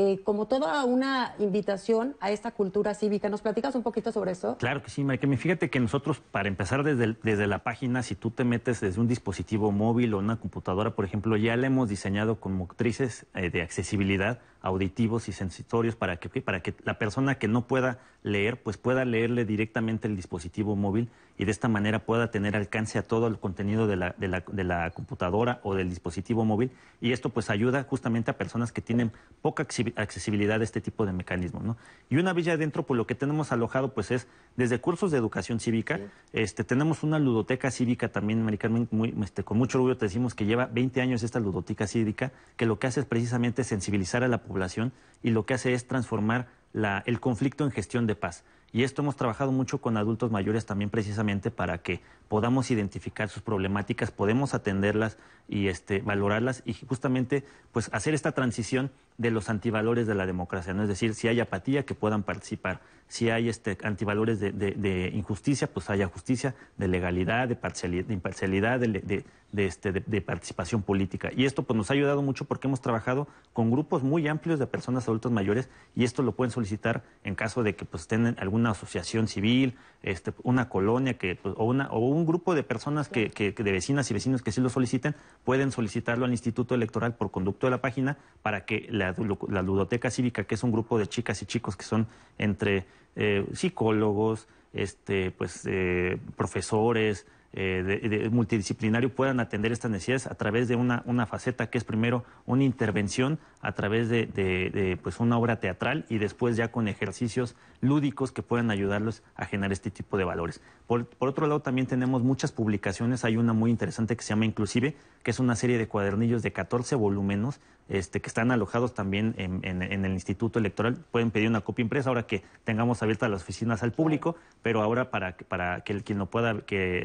eh, 0.00 0.20
como 0.22 0.46
toda 0.46 0.84
una 0.84 1.34
invitación 1.40 2.14
a 2.20 2.30
esta 2.30 2.52
cultura 2.52 2.94
cívica. 2.94 3.28
¿Nos 3.28 3.42
platicas 3.42 3.74
un 3.74 3.82
poquito 3.82 4.12
sobre 4.12 4.30
eso? 4.30 4.56
Claro 4.58 4.80
que 4.80 4.90
sí, 4.90 5.02
me 5.02 5.18
Fíjate 5.18 5.70
que 5.70 5.80
nosotros, 5.80 6.20
para 6.20 6.48
empezar 6.48 6.84
desde, 6.84 7.16
desde 7.24 7.48
la 7.48 7.64
página, 7.64 8.04
si 8.04 8.14
tú 8.14 8.30
te 8.30 8.44
metes 8.44 8.80
desde 8.80 9.00
un 9.00 9.08
dispositivo 9.08 9.72
móvil 9.72 10.14
o 10.14 10.18
una 10.18 10.36
computadora, 10.36 10.94
por 10.94 11.04
ejemplo, 11.04 11.36
ya 11.36 11.56
la 11.56 11.66
hemos 11.66 11.88
diseñado 11.88 12.38
con 12.38 12.54
motrices 12.54 13.26
eh, 13.34 13.50
de 13.50 13.60
accesibilidad, 13.60 14.38
auditivos 14.60 15.28
y 15.28 15.32
sensitorios 15.32 15.96
para 15.96 16.18
que, 16.18 16.28
para 16.42 16.60
que 16.60 16.76
la 16.84 16.96
persona 16.96 17.34
que 17.34 17.48
no 17.48 17.66
pueda 17.66 17.98
leer, 18.22 18.62
pues 18.62 18.76
pueda 18.76 19.04
leerle 19.04 19.44
directamente 19.44 20.06
el 20.06 20.14
dispositivo 20.14 20.76
móvil 20.76 21.10
y 21.38 21.44
de 21.44 21.52
esta 21.52 21.68
manera 21.68 22.00
pueda 22.00 22.30
tener 22.30 22.56
alcance 22.56 22.98
a 22.98 23.02
todo 23.02 23.28
el 23.28 23.38
contenido 23.38 23.86
de 23.86 23.96
la, 23.96 24.14
de 24.18 24.28
la, 24.28 24.42
de 24.46 24.64
la 24.64 24.90
computadora 24.90 25.60
o 25.62 25.74
del 25.74 25.88
dispositivo 25.88 26.44
móvil 26.44 26.72
y 27.00 27.12
esto 27.12 27.30
pues 27.30 27.48
ayuda 27.48 27.84
justamente 27.84 28.32
a 28.32 28.36
personas 28.36 28.72
que 28.72 28.82
tienen 28.82 29.12
poca 29.40 29.62
accesibilidad 29.62 30.60
a 30.60 30.64
este 30.64 30.80
tipo 30.80 31.06
de 31.06 31.12
mecanismos. 31.12 31.62
¿no? 31.62 31.76
Y 32.10 32.16
una 32.16 32.32
vez 32.32 32.44
ya 32.44 32.54
adentro, 32.54 32.84
pues 32.84 32.98
lo 32.98 33.06
que 33.06 33.14
tenemos 33.14 33.52
alojado 33.52 33.94
pues 33.94 34.10
es 34.10 34.26
desde 34.56 34.80
cursos 34.80 35.12
de 35.12 35.18
educación 35.18 35.60
cívica, 35.60 36.00
este, 36.32 36.64
tenemos 36.64 37.04
una 37.04 37.20
ludoteca 37.20 37.70
cívica 37.70 38.08
también, 38.08 38.42
Maricarmen, 38.42 38.88
muy, 38.90 39.14
este, 39.22 39.44
con 39.44 39.58
mucho 39.58 39.78
orgullo 39.78 39.96
te 39.96 40.06
decimos 40.06 40.34
que 40.34 40.44
lleva 40.44 40.66
20 40.66 41.00
años 41.00 41.22
esta 41.22 41.38
ludoteca 41.38 41.86
cívica, 41.86 42.32
que 42.56 42.66
lo 42.66 42.80
que 42.80 42.88
hace 42.88 43.00
es 43.00 43.06
precisamente 43.06 43.62
sensibilizar 43.62 44.24
a 44.24 44.28
la 44.28 44.42
población 44.42 44.92
y 45.22 45.30
lo 45.30 45.46
que 45.46 45.54
hace 45.54 45.72
es 45.72 45.86
transformar 45.86 46.48
la, 46.72 47.02
el 47.06 47.20
conflicto 47.20 47.64
en 47.64 47.70
gestión 47.70 48.06
de 48.06 48.16
paz. 48.16 48.44
Y 48.72 48.82
esto 48.82 49.02
hemos 49.02 49.16
trabajado 49.16 49.50
mucho 49.50 49.78
con 49.80 49.96
adultos 49.96 50.30
mayores 50.30 50.66
también 50.66 50.90
precisamente 50.90 51.50
para 51.50 51.78
que 51.78 52.00
podamos 52.28 52.70
identificar 52.70 53.28
sus 53.28 53.42
problemáticas, 53.42 54.10
podemos 54.10 54.52
atenderlas 54.52 55.16
y 55.48 55.68
este, 55.68 56.00
valorarlas 56.00 56.62
y 56.66 56.74
justamente 56.74 57.44
pues 57.72 57.88
hacer 57.92 58.12
esta 58.12 58.32
transición 58.32 58.90
de 59.18 59.32
los 59.32 59.50
antivalores 59.50 60.06
de 60.06 60.14
la 60.14 60.26
democracia, 60.26 60.72
¿no? 60.72 60.82
Es 60.82 60.88
decir, 60.88 61.14
si 61.14 61.28
hay 61.28 61.40
apatía, 61.40 61.84
que 61.84 61.94
puedan 61.94 62.22
participar. 62.22 62.80
Si 63.08 63.30
hay 63.30 63.48
este, 63.48 63.76
antivalores 63.82 64.38
de, 64.38 65.10
injusticia, 65.14 65.66
pues 65.66 65.90
haya 65.90 66.06
justicia, 66.06 66.54
de 66.76 66.88
legalidad, 66.88 67.48
de, 67.48 67.56
de 67.56 68.14
imparcialidad, 68.14 68.80
de, 68.80 69.24
este, 69.56 69.92
de, 69.92 70.20
participación 70.20 70.82
política. 70.82 71.30
Y 71.34 71.46
esto 71.46 71.62
pues, 71.62 71.76
nos 71.76 71.90
ha 71.90 71.94
ayudado 71.94 72.20
mucho 72.20 72.44
porque 72.44 72.66
hemos 72.66 72.82
trabajado 72.82 73.26
con 73.54 73.70
grupos 73.70 74.02
muy 74.02 74.28
amplios 74.28 74.58
de 74.58 74.66
personas 74.66 75.08
adultos 75.08 75.32
mayores 75.32 75.70
y 75.96 76.04
esto 76.04 76.22
lo 76.22 76.32
pueden 76.32 76.50
solicitar 76.50 77.02
en 77.24 77.34
caso 77.34 77.62
de 77.62 77.74
que 77.74 77.86
pues, 77.86 78.02
estén 78.02 78.36
alguna 78.38 78.72
asociación 78.72 79.26
civil, 79.26 79.74
este, 80.02 80.34
una 80.42 80.68
colonia 80.68 81.14
que, 81.14 81.34
pues, 81.34 81.54
o, 81.56 81.64
una, 81.64 81.88
o 81.88 82.00
un 82.00 82.26
grupo 82.26 82.54
de 82.54 82.62
personas 82.62 83.08
que, 83.08 83.30
que, 83.30 83.52
de 83.52 83.72
vecinas 83.72 84.10
y 84.10 84.14
vecinos 84.14 84.42
que 84.42 84.52
sí 84.52 84.60
lo 84.60 84.68
soliciten, 84.68 85.14
pueden 85.44 85.72
solicitarlo 85.72 86.26
al 86.26 86.30
Instituto 86.30 86.74
Electoral 86.74 87.14
por 87.14 87.30
conducto 87.30 87.66
de 87.66 87.70
la 87.70 87.80
página 87.80 88.18
para 88.42 88.66
que 88.66 88.86
la, 88.90 89.07
la 89.48 89.62
ludoteca 89.62 90.10
cívica, 90.10 90.44
que 90.44 90.54
es 90.54 90.62
un 90.62 90.72
grupo 90.72 90.98
de 90.98 91.06
chicas 91.06 91.42
y 91.42 91.46
chicos 91.46 91.76
que 91.76 91.84
son 91.84 92.06
entre 92.38 92.86
eh, 93.16 93.44
psicólogos, 93.52 94.48
este, 94.72 95.30
pues, 95.30 95.62
eh, 95.66 96.18
profesores, 96.36 97.26
eh, 97.54 98.28
multidisciplinario 98.30 99.08
puedan 99.14 99.40
atender 99.40 99.72
estas 99.72 99.90
necesidades 99.90 100.26
a 100.26 100.34
través 100.34 100.68
de 100.68 100.76
una, 100.76 101.02
una 101.06 101.24
faceta 101.24 101.70
que 101.70 101.78
es 101.78 101.84
primero 101.84 102.24
una 102.44 102.62
intervención 102.62 103.38
a 103.62 103.72
través 103.72 104.10
de, 104.10 104.26
de, 104.26 104.98
pues 105.02 105.18
una 105.18 105.38
obra 105.38 105.58
teatral 105.58 106.04
y 106.10 106.18
después 106.18 106.56
ya 106.56 106.70
con 106.70 106.88
ejercicios 106.88 107.56
lúdicos 107.80 108.32
que 108.32 108.42
puedan 108.42 108.70
ayudarlos 108.70 109.22
a 109.34 109.44
generar 109.44 109.72
este 109.72 109.90
tipo 109.90 110.16
de 110.16 110.24
valores. 110.24 110.60
Por, 110.86 111.06
otro 111.18 111.46
lado, 111.46 111.60
también 111.60 111.86
tenemos 111.86 112.22
muchas 112.22 112.52
publicaciones. 112.52 113.24
Hay 113.24 113.36
una 113.36 113.52
muy 113.52 113.70
interesante 113.70 114.16
que 114.16 114.22
se 114.22 114.30
llama 114.30 114.46
Inclusive, 114.46 114.96
que 115.22 115.30
es 115.30 115.38
una 115.38 115.54
serie 115.54 115.78
de 115.78 115.86
cuadernillos 115.86 116.42
de 116.42 116.52
14 116.52 116.94
volúmenes 116.94 117.60
este, 117.88 118.20
que 118.20 118.28
están 118.28 118.50
alojados 118.50 118.94
también 118.94 119.34
en, 119.38 119.82
el 119.82 120.12
Instituto 120.12 120.58
Electoral. 120.58 120.96
Pueden 121.10 121.30
pedir 121.30 121.48
una 121.48 121.60
copia 121.60 121.82
impresa 121.82 122.08
ahora 122.10 122.26
que 122.26 122.42
tengamos 122.64 123.02
abiertas 123.02 123.30
las 123.30 123.42
oficinas 123.42 123.82
al 123.82 123.92
público, 123.92 124.36
pero 124.62 124.82
ahora 124.82 125.10
para, 125.10 125.36
para 125.36 125.80
que 125.82 126.00
quien 126.02 126.18
lo 126.18 126.26
pueda 126.26 126.54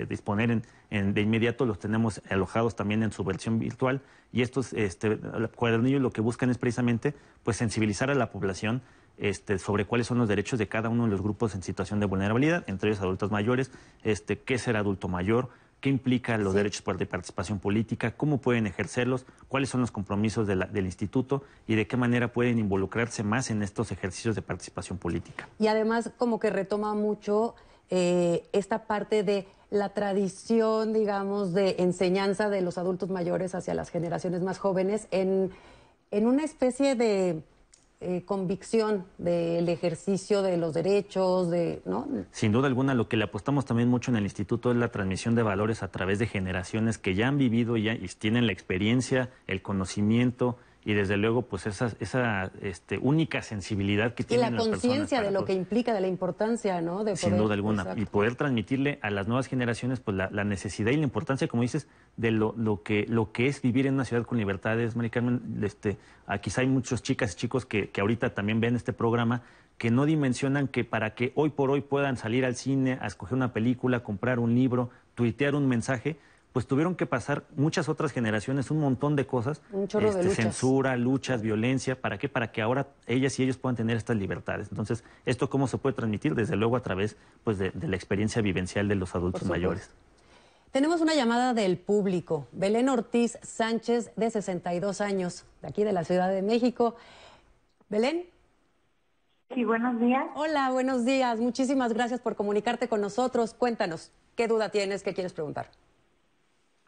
disponer 0.08 0.62
de 0.90 1.22
inmediato 1.22 1.66
los 1.66 1.80
tenemos 1.80 2.22
alojados 2.30 2.76
también 2.76 3.04
en 3.04 3.12
su 3.12 3.24
versión 3.24 3.60
virtual. 3.60 4.02
Y 4.32 4.42
estos 4.42 4.74
este, 4.74 5.20
cuadernillos 5.56 6.02
lo 6.02 6.12
que 6.12 6.22
buscan 6.22 6.50
es 6.50 6.58
precisamente 6.58 7.14
pues, 7.44 7.58
sensibilizar 7.58 8.10
a 8.10 8.16
la 8.16 8.32
población 8.32 8.82
este, 9.18 9.60
sobre 9.60 9.86
cuáles 9.86 10.08
son 10.08 10.18
los 10.18 10.28
derechos 10.28 10.60
de 10.60 10.68
cada 10.68 10.90
uno 10.90 11.04
de 11.04 11.10
los 11.10 11.22
grupos 11.22 11.56
en 11.56 11.64
situación 11.64 12.00
de 12.00 12.06
vulnerabilidad, 12.06 12.64
entre 12.68 12.90
ellos 12.90 13.02
adultos 13.02 13.32
mayores, 13.32 13.72
este, 14.04 14.40
qué 14.40 14.56
es 14.56 14.62
ser 14.62 14.78
adulto 14.78 15.08
mayor, 15.08 15.50
qué 15.84 15.90
implica 15.90 16.38
los 16.38 16.54
derechos 16.54 16.82
de 16.98 17.06
participación 17.06 17.60
política, 17.60 18.16
cómo 18.16 18.38
pueden 18.38 18.68
ejercerlos, 18.68 19.26
cuáles 19.50 19.68
son 19.68 19.82
los 19.82 19.92
compromisos 19.92 20.48
del 20.48 20.86
instituto 20.86 21.44
y 21.68 21.76
de 21.76 21.88
qué 21.88 21.98
manera 21.98 22.32
pueden 22.32 22.58
involucrarse 22.58 23.22
más 23.22 23.52
en 23.52 23.62
estos 23.62 23.92
ejercicios 23.92 24.34
de 24.36 24.42
participación 24.42 24.98
política. 24.98 25.50
Y 25.60 25.68
además 25.68 26.12
como 26.18 26.40
que 26.40 26.50
retoma 26.50 26.96
mucho 26.96 27.56
eh, 27.90 28.48
esta 28.54 28.86
parte 28.86 29.24
de 29.24 29.46
la 29.72 29.90
tradición, 29.90 30.94
digamos, 30.94 31.54
de 31.54 31.76
enseñanza 31.80 32.50
de 32.50 32.62
los 32.62 32.78
adultos 32.78 33.10
mayores 33.10 33.54
hacia 33.54 33.74
las 33.74 33.90
generaciones 33.90 34.42
más 34.42 34.60
jóvenes 34.60 35.10
en, 35.12 35.52
en 36.12 36.28
una 36.28 36.46
especie 36.46 36.96
de 36.96 37.44
eh, 38.04 38.24
convicción 38.26 39.06
del 39.18 39.68
ejercicio 39.70 40.42
de 40.42 40.58
los 40.58 40.74
derechos, 40.74 41.50
de, 41.50 41.82
¿no? 41.86 42.08
Sin 42.32 42.52
duda 42.52 42.68
alguna, 42.68 42.94
lo 42.94 43.08
que 43.08 43.18
le 43.18 43.24
apostamos 43.24 43.66
también 43.66 43.90
mucho 43.90 44.12
en 44.12 44.18
el 44.18 44.24
instituto 44.24 44.72
es 44.72 44.78
la 44.78 44.90
transmisión 44.90 45.36
de 45.36 45.44
valores 45.44 45.84
a 45.84 45.90
través 45.90 46.20
de 46.20 46.28
generaciones 46.28 46.98
que 46.98 47.16
ya 47.16 47.28
han 47.28 47.38
vivido 47.38 47.78
y, 47.78 47.84
ya, 47.84 47.94
y 47.94 48.08
tienen 48.20 48.46
la 48.46 48.54
experiencia, 48.54 49.30
el 49.48 49.62
conocimiento 49.62 50.58
y 50.86 50.94
desde 50.94 51.18
luego 51.18 51.44
pues 51.44 51.66
esa, 51.66 51.92
esa 52.00 52.52
este, 52.62 52.98
única 52.98 53.42
sensibilidad 53.42 54.14
que 54.14 54.24
tienen 54.24 54.54
Y 54.54 54.58
la 54.58 54.58
conciencia 54.58 55.22
de 55.22 55.32
lo 55.32 55.46
que 55.46 55.54
implica, 55.54 55.94
de 55.94 56.02
la 56.02 56.08
importancia, 56.08 56.82
¿no? 56.82 57.04
De 57.04 57.16
Sin 57.16 57.38
duda 57.38 57.54
alguna. 57.54 57.86
Y 57.96 58.06
poder 58.06 58.36
transmitirle 58.36 59.00
a 59.02 59.10
las 59.10 59.28
nuevas 59.28 59.48
generaciones 59.48 60.00
pues 60.00 60.18
la, 60.18 60.44
necesidad 60.44 60.92
y 60.92 60.98
la 60.98 61.04
importancia, 61.04 61.48
como 61.48 61.64
dices, 61.64 61.88
de 62.18 62.32
lo, 62.32 62.54
lo, 62.58 62.84
que, 62.84 63.06
lo 63.08 63.32
que 63.32 63.48
es 63.48 63.62
vivir 63.62 63.88
en 63.88 63.96
una 63.96 64.06
ciudad 64.06 64.24
con 64.26 64.38
libertades. 64.38 64.96
Mari 64.96 65.10
Carmen, 65.10 65.42
este, 65.64 65.98
quizá 66.42 66.62
hay 66.62 66.68
muchos 66.68 67.02
chicas 67.02 67.34
y 67.34 67.38
chicos 67.38 67.66
que, 67.66 67.90
que 67.90 68.02
ahorita 68.02 68.34
también 68.34 68.60
ven 68.60 68.76
este 68.76 68.94
programa 68.94 69.44
que 69.78 69.90
no 69.92 70.06
dimensionan 70.06 70.68
que 70.68 70.84
para 70.84 71.14
que 71.16 71.32
hoy 71.36 71.50
por 71.50 71.72
hoy 71.72 71.82
puedan 71.82 72.18
salir 72.18 72.46
al 72.46 72.56
cine, 72.56 72.98
a 73.02 73.08
escoger 73.08 73.36
una 73.36 73.54
película, 73.54 74.02
comprar 74.02 74.40
un 74.40 74.54
libro, 74.54 74.90
tuitear 75.16 75.56
un 75.56 75.68
mensaje, 75.68 76.18
pues 76.54 76.68
tuvieron 76.68 76.96
que 76.96 77.08
pasar 77.08 77.44
muchas 77.56 77.90
otras 77.90 78.12
generaciones, 78.12 78.70
un 78.70 78.80
montón 78.80 79.16
de 79.16 79.26
cosas, 79.26 79.62
un 79.72 79.88
chorro 79.88 80.14
de 80.14 80.22
este, 80.22 80.44
censura, 80.44 80.96
luchas, 80.96 81.42
violencia, 81.42 82.00
¿para 82.00 82.20
qué? 82.20 82.30
Para 82.30 82.52
que 82.52 82.62
ahora 82.62 82.88
ellas 83.08 83.38
y 83.40 83.44
ellos 83.44 83.58
puedan 83.58 83.76
tener 83.76 83.98
estas 83.98 84.18
libertades. 84.18 84.68
Entonces, 84.70 85.04
¿esto 85.26 85.50
cómo 85.50 85.68
se 85.68 85.80
puede 85.80 85.96
transmitir? 85.96 86.36
Desde 86.36 86.56
luego 86.56 86.78
a 86.78 86.82
través 86.82 87.18
pues, 87.44 87.58
de, 87.58 87.74
la 87.82 87.96
experiencia 87.96 88.42
vivencial 88.44 88.88
de 88.88 88.96
los 88.96 89.16
adultos 89.16 89.46
mayores. 89.46 89.90
Tenemos 90.72 91.02
una 91.02 91.16
llamada 91.16 91.56
del 91.56 91.78
público. 91.78 92.48
Belén 92.52 92.88
Ortiz 92.88 93.40
Sánchez, 93.42 94.12
de 94.16 94.30
62 94.30 95.02
años, 95.02 95.46
de 95.62 95.70
aquí 95.70 95.84
de 95.84 95.92
la 95.92 96.04
Ciudad 96.04 96.30
de 96.30 96.44
México. 96.44 96.96
Belén. 97.90 98.26
Sí, 99.56 99.64
buenos 99.64 100.00
días. 100.00 100.26
Hola, 100.36 100.70
buenos 100.72 101.04
días. 101.04 101.40
Muchísimas 101.40 101.94
gracias 101.94 102.20
por 102.20 102.36
comunicarte 102.36 102.88
con 102.88 103.02
nosotros. 103.02 103.56
Cuéntanos, 103.56 104.12
¿qué 104.36 104.48
duda 104.48 104.70
tienes? 104.70 105.02
¿Qué 105.02 105.14
quieres 105.16 105.34
preguntar? 105.34 105.70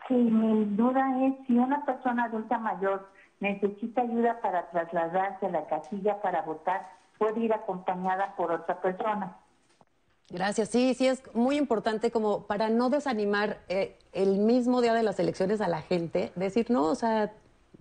Sí, 0.07 0.13
mi 0.13 0.65
duda 0.75 1.25
es 1.25 1.33
si 1.47 1.57
una 1.57 1.83
persona 1.85 2.25
adulta 2.25 2.59
mayor 2.59 3.09
necesita 3.39 4.01
ayuda 4.01 4.39
para 4.41 4.69
trasladarse 4.69 5.45
a 5.47 5.49
la 5.49 5.65
casilla 5.67 6.21
para 6.21 6.41
votar, 6.43 6.87
puede 7.17 7.39
ir 7.41 7.53
acompañada 7.53 8.35
por 8.35 8.51
otra 8.51 8.81
persona. 8.81 9.37
Gracias. 10.29 10.69
Sí, 10.69 10.93
sí, 10.95 11.07
es 11.07 11.23
muy 11.33 11.57
importante 11.57 12.11
como 12.11 12.47
para 12.47 12.69
no 12.69 12.89
desanimar 12.89 13.59
eh, 13.69 13.97
el 14.11 14.39
mismo 14.39 14.81
día 14.81 14.93
de 14.93 15.03
las 15.03 15.19
elecciones 15.19 15.61
a 15.61 15.67
la 15.67 15.81
gente, 15.81 16.31
decir, 16.35 16.71
no, 16.71 16.85
o 16.85 16.95
sea, 16.95 17.31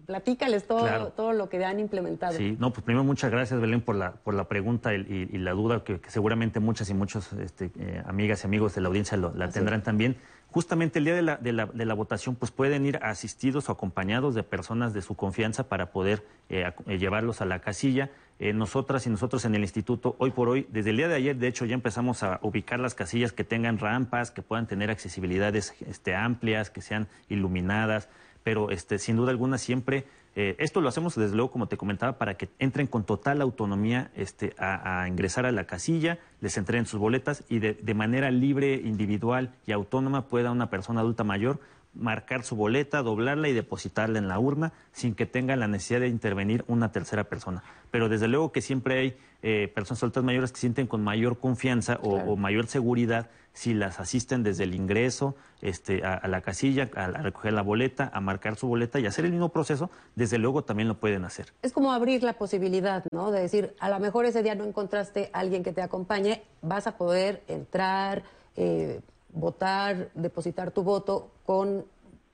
platícales 0.05 0.67
todo, 0.67 1.09
todo 1.13 1.33
lo 1.33 1.49
que 1.49 1.65
han 1.65 1.81
implementado. 1.81 2.35
Sí, 2.35 2.57
no, 2.59 2.73
pues 2.73 2.85
primero 2.85 3.05
muchas 3.05 3.31
gracias, 3.31 3.61
Belén, 3.61 3.81
por 3.81 3.97
la, 3.97 4.13
por 4.13 4.35
la 4.35 4.45
pregunta 4.45 4.93
y, 4.95 5.27
la 5.39 5.53
duda 5.53 5.85
que, 5.85 6.01
seguramente 6.09 6.61
muchas 6.61 6.91
y 6.91 6.95
muchos 6.95 7.33
este, 7.33 7.71
eh, 7.79 8.03
amigas 8.07 8.45
y 8.45 8.47
amigos 8.47 8.75
de 8.75 8.83
la 8.83 8.89
audiencia 8.89 9.17
la 9.17 9.49
tendrán 9.49 9.83
también. 9.83 10.17
Justamente 10.55 11.01
el 11.01 11.05
día 11.05 11.17
de 11.17 11.23
la, 11.23 11.37
de, 11.37 11.53
la, 11.53 11.67
de 11.67 11.85
la, 11.85 11.95
votación, 11.95 12.37
pues 12.37 12.53
pueden 12.53 12.87
ir 12.87 13.01
asistidos 13.03 13.69
o 13.69 13.73
acompañados 13.73 14.37
de 14.37 14.45
personas 14.45 14.95
de 14.95 15.03
su 15.03 15.17
confianza 15.17 15.69
para 15.69 15.91
poder 15.91 16.25
eh, 16.49 16.71
eh, 16.87 16.97
llevarlos 16.97 17.41
a 17.41 17.45
la 17.45 17.59
casilla. 17.59 18.13
nosotras 18.39 19.05
y 19.09 19.11
nosotros 19.11 19.45
en 19.47 19.57
el 19.57 19.63
instituto, 19.63 20.15
hoy 20.21 20.31
por 20.31 20.49
hoy, 20.49 20.69
desde 20.71 20.91
el 20.91 20.99
día 20.99 21.09
de 21.09 21.17
ayer, 21.17 21.37
de 21.37 21.49
hecho, 21.49 21.65
ya 21.65 21.75
empezamos 21.75 22.23
a 22.23 22.39
ubicar 22.43 22.79
las 22.79 22.95
casillas 22.95 23.33
que 23.33 23.43
tengan 23.43 23.81
rampas, 23.81 24.31
que 24.31 24.43
puedan 24.43 24.69
tener 24.69 24.93
accesibilidades 24.93 25.75
este, 25.89 26.15
amplias, 26.15 26.71
que 26.71 26.83
sean 26.83 27.09
iluminadas 27.29 28.09
pero 28.45 28.71
este, 28.71 28.99
sin 28.99 29.17
duda 29.17 29.31
alguna 29.31 29.59
siempre 29.59 30.05
eh, 30.37 30.57
esto 30.59 30.81
lo 30.81 30.89
hacemos 30.89 31.15
desde 31.15 31.37
luego, 31.37 31.51
como 31.51 31.69
te 31.69 31.77
comentaba, 31.77 32.19
para 32.19 32.37
que 32.37 32.49
entren 32.59 32.87
con 32.87 33.05
total 33.05 33.41
autonomía 33.41 34.11
este, 34.17 34.55
a, 34.59 35.07
ingresar 35.09 35.47
a 35.47 35.53
la 35.53 35.67
casilla, 35.67 36.19
les 36.41 36.57
entreguen 36.57 36.87
sus 36.87 36.99
boletas 36.99 37.45
y 37.49 37.61
de, 37.61 37.75
de, 37.75 37.95
manera 37.95 38.31
libre, 38.31 38.75
individual 38.75 39.55
y 39.67 39.73
autónoma 39.73 40.27
pueda 40.27 40.51
una 40.51 40.71
persona 40.71 41.01
adulta 41.01 41.23
mayor 41.23 41.61
marcar 41.95 42.43
su 42.43 42.57
boleta, 42.57 43.03
doblarla 43.03 43.49
y 43.49 43.53
depositarla 43.53 44.19
en 44.19 44.29
la 44.29 44.39
urna 44.39 44.73
sin 44.93 45.15
que 45.15 45.27
tenga 45.27 45.57
la 45.57 45.69
necesidad 45.69 46.01
de 46.01 46.09
intervenir 46.09 46.65
una 46.69 46.93
tercera 46.93 47.25
persona. 47.25 47.63
Pero 47.91 48.09
desde 48.09 48.29
luego 48.29 48.53
que 48.53 48.61
siempre 48.61 48.99
hay 48.99 49.17
eh, 49.43 49.71
personas 49.75 50.03
adultas 50.03 50.25
mayores 50.25 50.53
que 50.53 50.59
sienten 50.59 50.87
con 50.87 51.03
mayor 51.03 51.39
confianza 51.39 51.99
o, 52.03 52.37
mayor 52.37 52.67
seguridad 52.67 53.31
si 53.53 53.73
las 53.73 54.01
asisten 54.01 54.43
desde 54.43 54.65
el 54.65 54.75
ingreso 54.75 55.37
este, 55.63 56.05
a, 56.05 56.27
la 56.27 56.41
casilla, 56.41 56.91
a, 56.97 57.07
recoger 57.07 57.53
la 57.53 57.63
boleta, 57.63 58.11
a 58.13 58.21
marcar 58.21 58.57
su 58.57 58.67
boleta 58.67 58.99
y 58.99 59.07
hacer 59.07 59.25
el 59.25 59.31
mismo 59.31 59.51
proceso, 59.51 59.91
desde 60.17 60.39
luego 60.39 60.65
también 60.65 60.89
lo 60.89 60.99
pueden 60.99 61.25
hacer. 61.25 61.53
Es 61.63 61.73
como 61.73 61.93
abrir 61.93 62.25
la 62.25 62.33
posibilidad, 62.33 63.05
¿no? 63.13 63.31
De 63.31 63.41
decir, 63.41 63.77
a 63.79 63.89
lo 63.89 64.01
mejor 64.01 64.25
ese 64.25 64.43
día 64.43 64.57
no 64.57 64.65
encontraste 64.65 65.31
a 65.33 65.39
alguien 65.41 65.63
que 65.63 65.73
te 65.73 65.83
acompañe, 65.83 66.43
vas 66.63 66.87
a 66.87 66.97
poder 66.97 67.45
entrar. 67.47 68.25
Eh, 68.57 69.01
votar, 69.35 70.11
depositar 70.15 70.71
tu 70.71 70.83
voto 70.83 71.31
con 71.45 71.85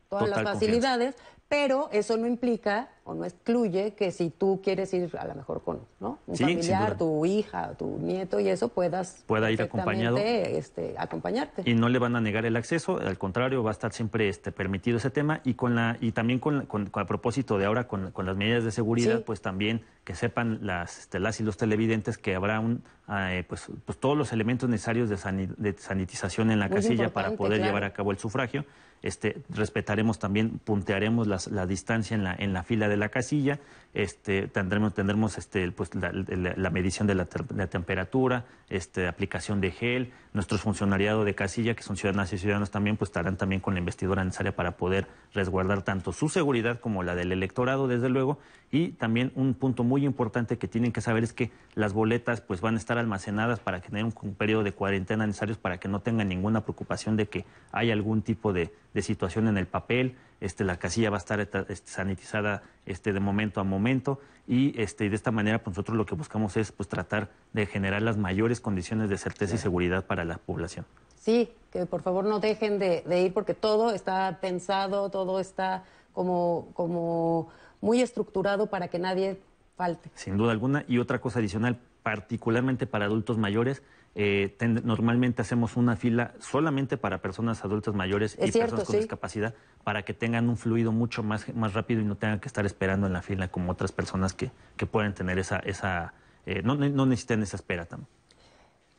todas 0.09 0.29
las 0.29 0.43
facilidades, 0.43 1.17
pero 1.49 1.89
eso 1.93 2.17
no 2.17 2.27
implica 2.27 2.91
o 3.11 3.15
no 3.15 3.25
excluye 3.25 3.95
que 3.95 4.13
si 4.13 4.31
tú 4.31 4.61
quieres 4.63 4.95
ir 4.95 5.11
a 5.19 5.27
lo 5.27 5.35
mejor 5.35 5.63
con 5.63 5.81
¿no? 5.99 6.19
un 6.27 6.37
Sí, 6.37 6.45
familiar, 6.45 6.97
tu 6.97 7.27
hija, 7.27 7.73
tu 7.77 7.99
nieto 7.99 8.39
y 8.39 8.49
eso 8.49 8.69
puedas 8.69 9.25
Pueda 9.27 9.51
ir 9.51 9.61
acompañado. 9.61 10.17
este, 10.19 10.95
acompañarte. 10.97 11.63
y 11.65 11.75
no 11.75 11.89
le 11.89 11.99
van 11.99 12.15
a 12.17 12.21
negar 12.21 12.47
el 12.47 12.57
acceso, 12.57 12.99
al 13.01 13.19
contrario, 13.19 13.63
va 13.65 13.71
a 13.71 13.73
estar 13.73 13.93
siempre 13.93 14.29
este, 14.29 14.53
permitido 14.53 14.99
ese 14.99 15.11
tema 15.11 15.41
y 15.45 15.55
con 15.55 15.75
la 15.75 15.97
y 16.01 16.13
también 16.13 16.39
con, 16.39 16.67
con- 16.67 16.87
con- 16.87 17.03
a 17.03 17.07
propósito 17.07 17.59
de 17.59 17.65
ahora 17.67 17.89
con, 17.89 18.13
con 18.13 18.27
las 18.27 18.37
medidas 18.37 18.63
de 18.65 18.71
seguridad, 18.71 19.19
Sí. 19.19 19.23
pues 19.27 19.41
también 19.43 19.83
que 20.05 20.15
sepan 20.15 20.61
las, 20.63 20.99
este, 21.01 21.19
las 21.19 21.41
y 21.41 21.43
los 21.43 21.57
televidentes 21.57 22.17
que 22.19 22.35
habrá 22.35 22.61
un 22.61 22.83
eh, 23.13 23.45
pues, 23.49 23.67
pues 23.85 23.99
todos 23.99 24.17
los 24.17 24.33
elementos 24.33 24.69
necesarios 24.69 25.09
de, 25.09 25.17
de 25.57 25.77
sanitización 25.77 26.53
en 26.53 26.61
la 26.61 26.69
Muy 26.69 26.77
casilla 26.77 27.13
para 27.13 27.33
poder 27.33 27.59
claro. 27.59 27.65
llevar 27.73 27.85
a 27.85 27.93
cabo 27.93 28.13
el 28.13 28.19
sufragio. 28.19 28.65
Este, 29.03 29.43
respetaremos 29.49 30.19
también, 30.19 30.59
puntearemos 30.63 31.27
las- 31.27 31.47
la 31.49 31.67
distancia 31.67 32.15
en 32.15 32.23
la, 32.23 32.35
en 32.39 32.53
la 32.53 32.63
fila 32.63 32.87
de 32.89 32.97
la 33.01 33.09
casilla, 33.09 33.59
este, 33.93 34.47
tendremos, 34.47 34.95
tendremos 34.95 35.37
este, 35.37 35.73
pues, 35.73 35.91
la, 35.95 36.71
medición 36.71 37.09
de 37.09 37.17
la, 37.17 37.27
la 37.57 37.67
temperatura, 37.67 38.47
este, 38.69 39.09
aplicación 39.09 39.61
de 39.61 39.73
gel, 39.73 40.13
nuestros 40.33 40.61
funcionariado 40.61 41.25
de 41.25 41.35
casilla, 41.35 41.75
que 41.75 41.83
son 41.83 41.97
ciudadanas 41.97 42.33
y 42.33 42.39
ciudadanos 42.39 42.71
también, 42.71 42.97
pues 42.97 43.09
estarán 43.09 43.37
también 43.37 43.61
con 43.61 43.75
la 43.75 43.81
investidura 43.81 44.23
necesaria 44.25 44.55
para 44.55 44.77
poder 44.77 45.09
resguardar 45.35 45.83
tanto 45.83 46.13
su 46.13 46.29
seguridad 46.29 46.79
como 46.79 47.03
la 47.03 47.17
del 47.17 47.33
electorado, 47.33 47.89
desde 47.89 48.09
luego, 48.09 48.39
y 48.71 48.91
también 48.91 49.33
un 49.35 49.55
punto 49.55 49.83
muy 49.83 50.05
importante 50.05 50.57
que 50.57 50.69
tienen 50.69 50.93
que 50.93 51.01
saber 51.01 51.25
es 51.25 51.33
que 51.33 51.51
las 51.75 51.93
boletas 51.93 52.41
pues 52.41 52.61
van 52.61 52.77
a 52.77 52.79
estar 52.79 52.97
almacenadas 52.97 53.59
para 53.59 53.81
tener 53.81 54.05
un, 54.05 54.13
periodo 54.13 54.63
de 54.63 54.73
cuarentena 54.73 55.27
necesarios 55.27 55.59
para 55.59 55.79
que 55.79 55.89
no 55.89 56.01
tengan 56.01 56.29
ninguna 56.29 56.61
preocupación 56.61 57.17
de 57.17 57.27
que 57.27 57.45
hay 57.73 57.91
algún 57.91 58.23
tipo 58.23 58.53
de 58.53 58.71
situación 59.03 59.49
en 59.49 59.59
el 59.59 59.67
papel. 59.67 60.15
Este, 60.41 60.65
la 60.65 60.79
casilla 60.79 61.11
va 61.11 61.17
a 61.17 61.19
estar 61.19 61.41
este, 61.41 61.77
sanitizada 61.85 62.63
este, 62.87 63.13
de 63.13 63.21
momento 63.21 63.61
a 63.61 63.65
momento 63.65 64.21
y, 64.47 64.81
este, 64.81 65.05
y 65.05 65.09
de 65.09 65.17
esta 65.17 65.31
manera 65.31 65.63
pues, 65.63 65.77
nosotros 65.77 65.97
lo 65.97 66.07
que 66.07 66.15
buscamos 66.15 66.57
es 66.57 66.73
pues, 66.73 66.89
tratar 66.89 67.29
de 67.53 67.67
generar 67.67 68.03
las 68.03 68.17
mayores 68.17 68.61
condiciones 68.61 69.11
de 69.11 69.19
certeza 69.19 69.55
y 69.55 69.59
seguridad 69.59 70.07
para 70.07 70.25
la 70.25 70.39
población. 70.39 70.87
Sí, 71.17 71.53
que 71.71 71.85
por 71.85 72.03
favor 72.03 72.25
no 72.25 72.41
dejen 72.41 72.79
de, 72.79 73.03
de 73.07 73.23
ir 73.23 73.35
porque 73.35 73.55
todo 73.55 73.93
está 73.93 74.39
pensado, 74.41 75.11
todo 75.11 75.41
está 75.41 75.85
como, 76.15 76.69
como 76.75 77.49
muy 77.81 78.01
estructurado 78.01 78.67
para 78.67 78.89
que 78.89 78.99
nadie 78.99 79.41
falte. 79.81 80.11
Sin 80.15 80.37
duda 80.37 80.53
alguna. 80.53 80.85
Y 80.87 80.99
otra 80.99 81.21
cosa 81.21 81.39
adicional, 81.39 81.79
particularmente 82.03 82.87
para 82.87 83.07
adultos 83.07 83.39
mayores, 83.39 83.83
eh, 84.15 84.55
ten- 84.59 84.83
normalmente 84.85 85.41
hacemos 85.41 85.77
una 85.77 85.97
fila 85.97 86.35
solamente 86.41 86.97
para 86.97 87.19
personas 87.23 87.65
adultas 87.65 87.95
mayores 87.95 88.37
Es 88.39 88.49
y 88.49 88.53
cierto, 88.53 88.59
personas 88.77 88.85
con 88.87 88.93
sí. 88.95 88.99
discapacidad 88.99 89.55
para 89.85 90.03
que 90.03 90.13
tengan 90.15 90.49
un 90.49 90.57
fluido 90.57 90.93
mucho 90.93 91.23
más, 91.23 91.53
más 91.55 91.73
rápido 91.75 92.01
y 92.01 92.05
no 92.05 92.17
tengan 92.17 92.41
que 92.41 92.49
estar 92.49 92.67
esperando 92.67 93.07
en 93.07 93.13
la 93.13 93.23
fila 93.23 93.49
como 93.49 93.73
otras 93.73 93.93
personas 93.93 94.35
que, 94.35 94.51
que 94.77 94.85
pueden 94.87 95.15
tener 95.15 95.39
esa, 95.39 95.59
esa 95.61 96.13
eh, 96.45 96.61
no, 96.63 96.75
no 96.75 97.07
necesitan 97.07 97.43
esa 97.43 97.57
espera 97.57 97.87
también. 97.87 98.09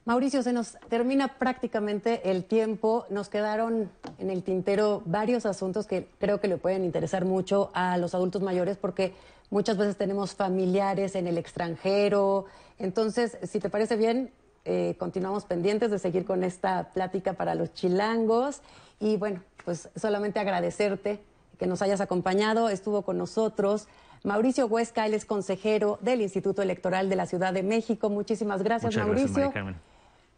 Mauricio, 0.03 0.41
se 0.41 0.51
nos 0.51 0.77
termina 0.89 1.27
prácticamente 1.37 2.31
el 2.31 2.45
tiempo. 2.45 3.05
Nos 3.11 3.29
quedaron 3.29 3.91
en 4.17 4.29
el 4.31 4.41
tintero 4.41 5.03
varios 5.05 5.45
asuntos 5.45 5.85
que 5.85 6.07
creo 6.19 6.39
que 6.39 6.47
le 6.47 6.57
pueden 6.57 6.83
interesar 6.83 7.23
mucho 7.23 7.69
a 7.75 7.97
los 7.99 8.15
adultos 8.15 8.41
mayores 8.41 8.77
porque 8.77 9.13
muchas 9.51 9.77
veces 9.77 9.95
tenemos 9.97 10.33
familiares 10.33 11.13
en 11.15 11.27
el 11.27 11.37
extranjero. 11.37 12.45
Entonces, 12.79 13.37
si 13.43 13.59
te 13.59 13.69
parece 13.69 13.95
bien, 13.95 14.31
eh, 14.65 14.95
continuamos 14.97 15.45
pendientes 15.45 15.91
de 15.91 15.99
seguir 15.99 16.25
con 16.25 16.43
esta 16.43 16.91
plática 16.93 17.33
para 17.33 17.53
los 17.53 17.71
chilangos. 17.75 18.61
Y 18.99 19.17
bueno, 19.17 19.43
pues 19.63 19.89
solamente 19.95 20.39
agradecerte 20.39 21.19
que 21.59 21.67
nos 21.67 21.83
hayas 21.83 22.01
acompañado. 22.01 22.69
Estuvo 22.69 23.03
con 23.03 23.19
nosotros. 23.19 23.87
Mauricio 24.23 24.67
Huesca, 24.67 25.05
él 25.05 25.13
es 25.13 25.25
consejero 25.25 25.99
del 26.01 26.21
Instituto 26.21 26.61
Electoral 26.61 27.09
de 27.09 27.15
la 27.15 27.25
Ciudad 27.25 27.53
de 27.53 27.63
México. 27.63 28.09
Muchísimas 28.09 28.63
gracias, 28.63 28.95
Muchas 28.95 29.07
Mauricio. 29.07 29.51
gracias. 29.51 29.90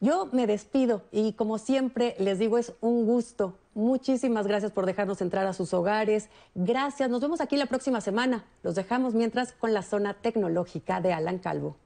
Yo 0.04 0.28
me 0.34 0.48
despido 0.48 1.06
y 1.14 1.32
como 1.32 1.58
siempre 1.58 2.14
les 2.20 2.38
digo 2.38 2.58
es 2.58 2.74
un 2.82 3.06
gusto. 3.06 3.58
Muchísimas 3.74 4.46
gracias 4.46 4.74
por 4.74 4.86
dejarnos 4.86 5.22
entrar 5.22 5.48
a 5.48 5.54
sus 5.54 5.74
hogares. 5.74 6.28
Gracias. 6.56 7.10
Nos 7.10 7.22
vemos 7.22 7.40
aquí 7.40 7.56
la 7.56 7.68
próxima 7.68 8.02
semana. 8.02 8.44
Los 8.64 8.76
dejamos 8.76 9.14
mientras 9.14 9.54
con 9.54 9.74
la 9.74 9.82
zona 9.82 10.14
tecnológica 10.14 11.00
de 11.00 11.14
Alan 11.14 11.40
Calvo. 11.40 11.78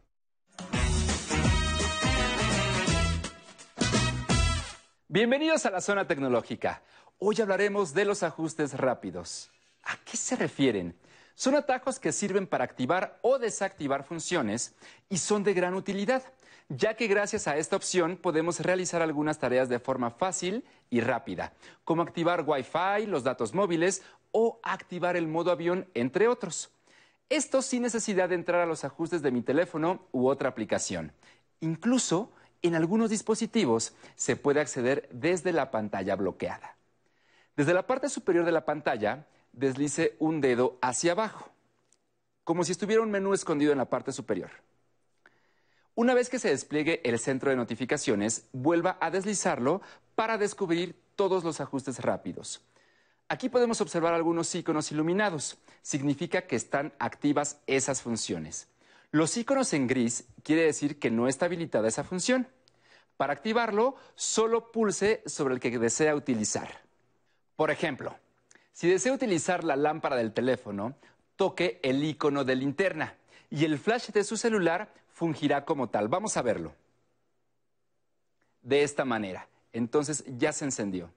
Bienvenidos 5.08 5.68
a 5.68 5.70
la 5.70 5.82
zona 5.82 6.08
tecnológica. 6.08 6.82
Hoy 7.20 7.40
hablaremos 7.40 7.94
de 7.94 8.06
los 8.06 8.24
ajustes 8.24 8.74
rápidos. 8.74 9.52
¿A 9.84 9.96
qué 10.04 10.18
se 10.18 10.36
refieren? 10.36 10.96
Son 11.38 11.54
atajos 11.54 12.00
que 12.00 12.12
sirven 12.12 12.48
para 12.48 12.64
activar 12.64 13.20
o 13.22 13.38
desactivar 13.38 14.04
funciones 14.04 14.74
y 15.08 15.20
son 15.20 15.44
de 15.44 15.54
gran 15.54 15.76
utilidad, 15.76 16.24
ya 16.68 16.96
que 16.96 17.06
gracias 17.06 17.48
a 17.48 17.58
esta 17.58 17.76
opción 17.76 18.18
podemos 18.18 18.60
realizar 18.60 19.04
algunas 19.04 19.38
tareas 19.38 19.70
de 19.70 19.78
forma 19.78 20.10
fácil 20.10 20.66
y 20.90 21.00
rápida, 21.00 21.54
como 21.84 22.02
activar 22.02 22.44
Wi-Fi, 22.44 23.06
los 23.06 23.24
datos 23.24 23.54
móviles 23.54 24.02
o 24.32 24.60
activar 24.64 25.16
el 25.16 25.28
modo 25.28 25.52
avión, 25.52 25.88
entre 25.94 26.28
otros. 26.28 26.72
Esto 27.30 27.62
sin 27.62 27.84
necesidad 27.84 28.30
de 28.30 28.36
entrar 28.36 28.62
a 28.62 28.66
los 28.66 28.84
ajustes 28.84 29.22
de 29.22 29.30
mi 29.30 29.44
teléfono 29.44 30.08
u 30.12 30.30
otra 30.30 30.50
aplicación. 30.50 31.12
Incluso 31.60 32.32
en 32.64 32.74
algunos 32.74 33.12
dispositivos 33.12 33.94
se 34.16 34.38
puede 34.38 34.60
acceder 34.60 35.08
desde 35.12 35.54
la 35.54 35.70
pantalla 35.70 36.16
bloqueada. 36.16 36.78
Desde 37.56 37.76
la 37.76 37.86
parte 37.86 38.10
superior 38.10 38.44
de 38.44 38.52
la 38.52 38.66
pantalla, 38.66 39.28
deslice 39.58 40.16
un 40.20 40.40
dedo 40.40 40.78
hacia 40.82 41.12
abajo, 41.12 41.50
como 42.44 42.64
si 42.64 42.72
estuviera 42.72 43.02
un 43.02 43.12
menú 43.12 43.34
escondido 43.34 43.72
en 43.72 43.78
la 43.78 43.90
parte 43.90 44.12
superior. 44.12 44.52
Una 45.96 46.14
vez 46.14 46.30
que 46.30 46.40
se 46.40 46.50
despliegue 46.50 47.02
el 47.04 47.18
centro 47.18 47.50
de 47.50 47.56
notificaciones, 47.56 48.46
vuelva 48.54 48.98
a 49.02 49.10
deslizarlo 49.10 49.82
para 50.16 50.38
descubrir 50.38 50.96
todos 51.16 51.44
los 51.44 51.60
ajustes 51.60 52.00
rápidos. 52.00 52.62
Aquí 53.30 53.50
podemos 53.50 53.82
observar 53.82 54.14
algunos 54.14 54.54
iconos 54.54 54.92
iluminados. 54.92 55.58
Significa 55.82 56.44
que 56.44 56.56
están 56.56 56.94
activas 57.00 57.60
esas 57.66 58.02
funciones. 58.02 58.68
Los 59.12 59.36
iconos 59.36 59.74
en 59.74 59.88
gris 59.88 60.26
quiere 60.44 60.64
decir 60.64 61.00
que 61.00 61.10
no 61.12 61.28
está 61.28 61.48
habilitada 61.48 61.88
esa 61.88 62.04
función. 62.04 62.48
Para 63.18 63.34
activarlo, 63.34 63.96
solo 64.16 64.72
pulse 64.72 65.24
sobre 65.26 65.56
el 65.56 65.60
que 65.60 65.78
desea 65.80 66.16
utilizar. 66.16 66.82
Por 67.56 67.72
ejemplo, 67.72 68.16
si 68.78 68.88
desea 68.88 69.12
utilizar 69.12 69.64
la 69.64 69.76
lámpara 69.76 70.16
del 70.18 70.34
teléfono, 70.34 70.94
toque 71.36 71.80
el 71.82 72.04
icono 72.04 72.44
de 72.44 72.56
linterna 72.56 73.16
y 73.50 73.66
el 73.66 73.80
flash 73.80 74.12
de 74.12 74.24
su 74.24 74.38
celular 74.38 74.94
fungirá 75.12 75.66
como 75.66 75.90
tal. 75.90 76.10
Vamos 76.10 76.38
a 76.38 76.44
verlo. 76.44 76.76
De 78.62 78.84
esta 78.84 79.04
manera. 79.04 79.48
Entonces 79.74 80.24
ya 80.28 80.54
se 80.54 80.66
encendió. 80.66 81.10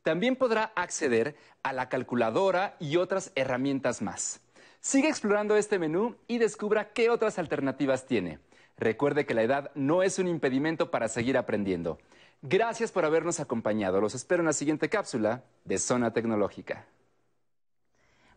También 0.00 0.36
podrá 0.36 0.72
acceder 0.74 1.36
a 1.62 1.74
la 1.74 1.90
calculadora 1.90 2.76
y 2.80 2.96
otras 2.96 3.30
herramientas 3.34 4.00
más. 4.00 4.40
Siga 4.80 5.10
explorando 5.10 5.54
este 5.58 5.78
menú 5.78 6.16
y 6.28 6.38
descubra 6.38 6.94
qué 6.94 7.10
otras 7.10 7.38
alternativas 7.38 8.06
tiene. 8.06 8.38
Recuerde 8.78 9.26
que 9.26 9.34
la 9.34 9.42
edad 9.42 9.70
no 9.74 10.02
es 10.02 10.18
un 10.18 10.28
impedimento 10.28 10.90
para 10.90 11.08
seguir 11.08 11.36
aprendiendo. 11.36 11.98
Gracias 12.42 12.92
por 12.92 13.04
habernos 13.04 13.40
acompañado. 13.40 14.00
Los 14.00 14.14
espero 14.14 14.42
en 14.42 14.46
la 14.46 14.52
siguiente 14.52 14.88
cápsula 14.88 15.42
de 15.64 15.78
Zona 15.78 16.12
Tecnológica. 16.12 16.86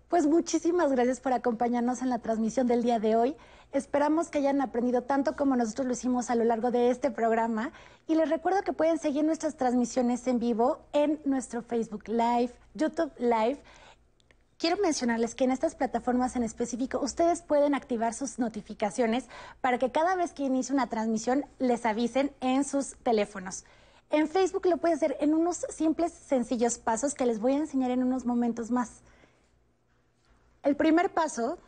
Pues 0.07 0.25
muchísimas 0.25 0.91
gracias 0.91 1.19
por 1.19 1.33
acompañarnos 1.33 2.01
en 2.01 2.09
la 2.09 2.17
transmisión 2.17 2.65
del 2.65 2.81
día 2.81 2.99
de 2.99 3.15
hoy. 3.15 3.35
Esperamos 3.71 4.29
que 4.29 4.39
hayan 4.39 4.59
aprendido 4.59 5.03
tanto 5.03 5.35
como 5.35 5.55
nosotros 5.55 5.85
lo 5.85 5.93
hicimos 5.93 6.31
a 6.31 6.35
lo 6.35 6.43
largo 6.43 6.71
de 6.71 6.89
este 6.89 7.11
programa. 7.11 7.71
Y 8.07 8.15
les 8.15 8.27
recuerdo 8.27 8.63
que 8.63 8.73
pueden 8.73 8.97
seguir 8.97 9.23
nuestras 9.23 9.55
transmisiones 9.55 10.25
en 10.25 10.39
vivo 10.39 10.79
en 10.93 11.21
nuestro 11.25 11.61
Facebook 11.61 12.07
Live, 12.07 12.51
YouTube 12.73 13.11
Live. 13.19 13.61
Quiero 14.57 14.77
mencionarles 14.81 15.35
que 15.35 15.43
en 15.43 15.51
estas 15.51 15.75
plataformas 15.75 16.35
en 16.35 16.41
específico 16.41 16.99
ustedes 16.99 17.43
pueden 17.43 17.75
activar 17.75 18.15
sus 18.15 18.39
notificaciones 18.39 19.29
para 19.61 19.77
que 19.77 19.91
cada 19.91 20.15
vez 20.15 20.33
que 20.33 20.43
inicie 20.43 20.73
una 20.73 20.87
transmisión 20.87 21.45
les 21.59 21.85
avisen 21.85 22.31
en 22.41 22.63
sus 22.63 22.95
teléfonos. 23.03 23.63
En 24.09 24.27
Facebook 24.27 24.65
lo 24.65 24.77
puedes 24.77 24.97
hacer 24.97 25.17
en 25.19 25.35
unos 25.35 25.65
simples, 25.69 26.11
sencillos 26.11 26.79
pasos 26.79 27.13
que 27.13 27.27
les 27.27 27.39
voy 27.39 27.53
a 27.53 27.57
enseñar 27.57 27.91
en 27.91 28.03
unos 28.03 28.25
momentos 28.25 28.71
más. 28.71 29.01
El 30.63 30.75
primer 30.75 31.13
paso, 31.13 31.59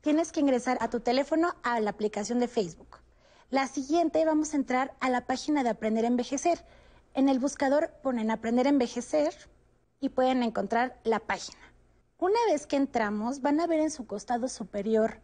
tienes 0.00 0.32
que 0.32 0.40
ingresar 0.40 0.76
a 0.80 0.90
tu 0.90 1.00
teléfono 1.00 1.54
a 1.62 1.78
la 1.80 1.90
aplicación 1.90 2.40
de 2.40 2.48
Facebook. 2.48 2.98
La 3.50 3.68
siguiente, 3.68 4.24
vamos 4.24 4.52
a 4.52 4.56
entrar 4.56 4.94
a 4.98 5.08
la 5.08 5.26
página 5.26 5.62
de 5.62 5.70
Aprender 5.70 6.04
a 6.04 6.08
Envejecer. 6.08 6.64
En 7.14 7.28
el 7.28 7.38
buscador 7.38 7.90
ponen 8.02 8.32
Aprender 8.32 8.66
a 8.66 8.70
Envejecer 8.70 9.32
y 10.00 10.08
pueden 10.08 10.42
encontrar 10.42 10.98
la 11.04 11.20
página. 11.20 11.58
Una 12.18 12.38
vez 12.48 12.66
que 12.66 12.76
entramos, 12.76 13.40
van 13.40 13.60
a 13.60 13.68
ver 13.68 13.78
en 13.78 13.92
su 13.92 14.06
costado 14.06 14.48
superior 14.48 15.20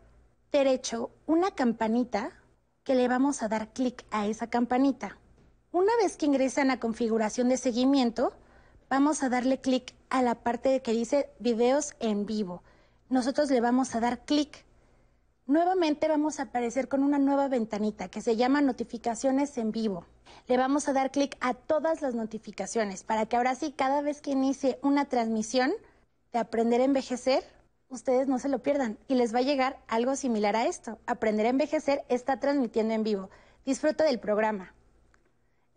derecho 0.52 1.11
una 1.26 1.50
campanita 1.50 2.30
que 2.85 2.94
le 2.94 3.09
vamos 3.09 3.42
a 3.42 3.48
dar 3.48 3.72
clic 3.72 4.04
a 4.11 4.26
esa 4.26 4.48
campanita. 4.48 5.18
Una 5.72 5.96
vez 6.02 6.16
que 6.16 6.26
ingresan 6.26 6.72
a 6.72 6.80
configuración 6.80 7.48
de 7.48 7.56
seguimiento, 7.56 8.33
vamos 8.88 9.22
a 9.22 9.28
darle 9.28 9.61
clic 9.61 9.94
a 10.09 10.20
la 10.20 10.35
parte 10.35 10.83
que 10.83 10.90
dice 10.90 11.30
videos 11.38 11.94
en 12.00 12.26
vivo. 12.26 12.64
Nosotros 13.09 13.48
le 13.50 13.61
vamos 13.61 13.94
a 13.94 14.00
dar 14.00 14.24
clic. 14.24 14.64
Nuevamente 15.46 16.09
vamos 16.09 16.40
a 16.40 16.44
aparecer 16.44 16.88
con 16.88 17.04
una 17.04 17.20
nueva 17.20 17.46
ventanita 17.46 18.09
que 18.09 18.20
se 18.20 18.35
llama 18.35 18.61
notificaciones 18.62 19.56
en 19.59 19.70
vivo. 19.70 20.06
Le 20.48 20.56
vamos 20.56 20.88
a 20.88 20.92
dar 20.92 21.12
clic 21.12 21.37
a 21.40 21.54
todas 21.54 22.02
las 22.02 22.16
notificaciones 22.16 23.04
para 23.04 23.26
que 23.26 23.37
ahora 23.37 23.54
sí, 23.54 23.70
cada 23.70 24.02
vez 24.02 24.20
que 24.20 24.33
inicie 24.33 24.80
una 24.83 25.04
transmisión 25.04 25.72
de 26.33 26.40
Aprender 26.40 26.80
a 26.80 26.85
Envejecer, 26.85 27.44
ustedes 27.88 28.26
no 28.26 28.40
se 28.40 28.48
lo 28.48 28.59
pierdan 28.59 28.98
y 29.06 29.14
les 29.14 29.33
va 29.33 29.38
a 29.38 29.42
llegar 29.42 29.78
algo 29.87 30.16
similar 30.16 30.56
a 30.56 30.66
esto. 30.66 30.98
Aprender 31.06 31.46
a 31.46 31.50
Envejecer 31.50 32.02
está 32.09 32.40
transmitiendo 32.40 32.92
en 32.92 33.04
vivo. 33.04 33.30
Disfruta 33.64 34.02
del 34.02 34.18
programa. 34.18 34.74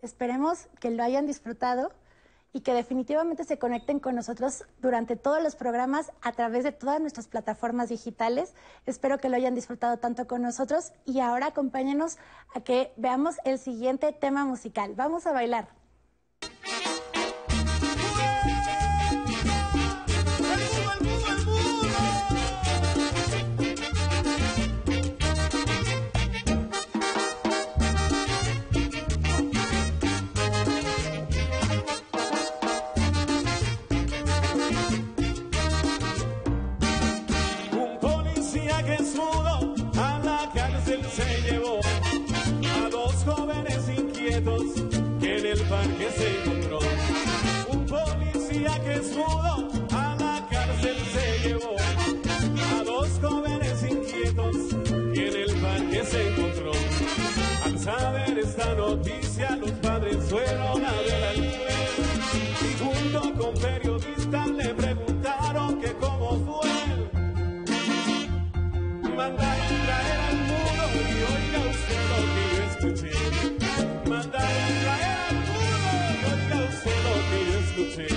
Esperemos 0.04 0.68
que 0.82 0.92
lo 0.92 1.02
hayan 1.02 1.26
disfrutado 1.26 1.94
y 2.52 2.60
que 2.60 2.74
definitivamente 2.74 3.46
se 3.46 3.58
conecten 3.58 4.02
con 4.02 4.16
nosotros 4.16 4.66
durante 4.82 5.16
todos 5.16 5.42
los 5.42 5.56
programas 5.56 6.12
a 6.22 6.34
través 6.34 6.66
de 6.66 6.74
todas 6.74 7.00
nuestras 7.00 7.30
plataformas 7.30 7.88
digitales. 7.88 8.54
Espero 8.86 9.18
que 9.18 9.30
lo 9.30 9.38
hayan 9.38 9.56
disfrutado 9.56 9.98
tanto 9.98 10.28
con 10.28 10.42
nosotros 10.42 10.92
y 11.06 11.22
ahora 11.22 11.48
acompáñenos 11.48 12.18
a 12.54 12.60
que 12.60 12.92
veamos 12.98 13.38
el 13.46 13.58
siguiente 13.58 14.12
tema 14.12 14.44
musical. 14.44 14.92
Vamos 14.94 15.26
a 15.26 15.32
bailar. 15.32 15.83
noticia, 58.75 59.55
los 59.55 59.71
padres 59.71 60.17
fueron 60.29 60.86
a 60.86 60.91
ver 60.91 61.23
al 61.23 61.38
y 62.63 62.73
junto 62.81 63.21
con 63.38 63.53
periodistas 63.55 64.47
le 64.49 64.73
preguntaron 64.73 65.81
que 65.81 65.93
cómo 65.93 66.29
fue. 66.45 66.69
Mandaron 69.15 69.75
traer 69.86 70.19
al 70.29 70.38
muro 70.49 70.86
y 70.95 71.13
oiga 71.33 71.59
usted 71.73 72.01
lo 72.12 72.19
que 72.33 72.43
yo 72.53 72.62
escuché. 72.71 73.13
Mandaron 74.09 74.73
traer 74.83 75.17
al 75.29 75.36
muro 75.49 75.89
y 76.09 76.23
oiga 76.33 76.57
usted 76.69 76.97
lo 77.07 77.15
que 77.29 77.39
yo 77.49 77.55
escuché. 77.65 78.07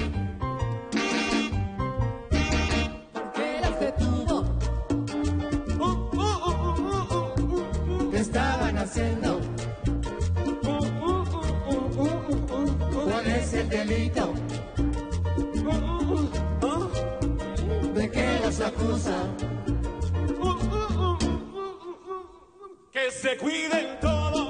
Uh, 5.78 5.82
uh, 5.84 6.28
uh, 7.88 8.16
estaban 8.16 8.74
haciendo 8.78 9.25
el 13.70 13.88
delito. 13.88 14.34
¿De 17.94 18.10
qué 18.10 18.38
las 18.42 18.60
acusa? 18.60 19.16
Que 22.92 23.10
se 23.10 23.36
cuiden 23.36 23.98
todos. 24.00 24.45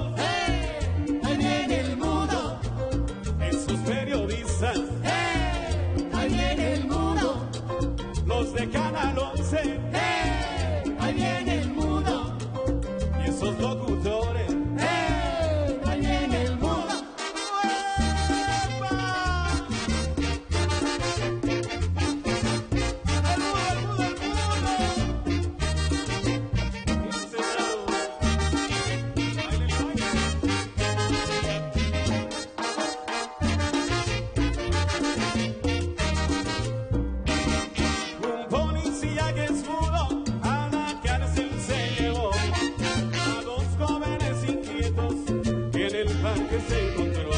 que 46.49 46.59
se 46.61 46.89
encontró. 46.89 47.29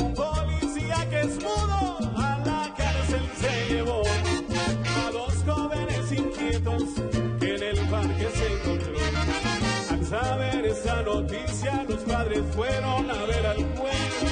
Un 0.00 0.14
policía 0.14 1.08
que 1.10 1.20
es 1.20 1.34
mudo 1.42 1.98
a 2.16 2.38
la 2.44 2.74
cárcel 2.76 3.22
se 3.40 3.74
llevó 3.74 4.02
a 4.02 5.10
dos 5.10 5.34
jóvenes 5.46 6.12
inquietos 6.12 6.82
que 7.40 7.54
en 7.54 7.62
el 7.62 7.78
parque 7.88 8.28
se 8.34 8.52
encontró. 8.52 8.98
Al 9.90 10.06
saber 10.06 10.66
esa 10.66 11.02
noticia, 11.02 11.84
los 11.88 12.00
padres 12.00 12.42
fueron 12.54 13.10
a 13.10 13.24
ver 13.24 13.46
al 13.46 13.76
juez 13.76 14.31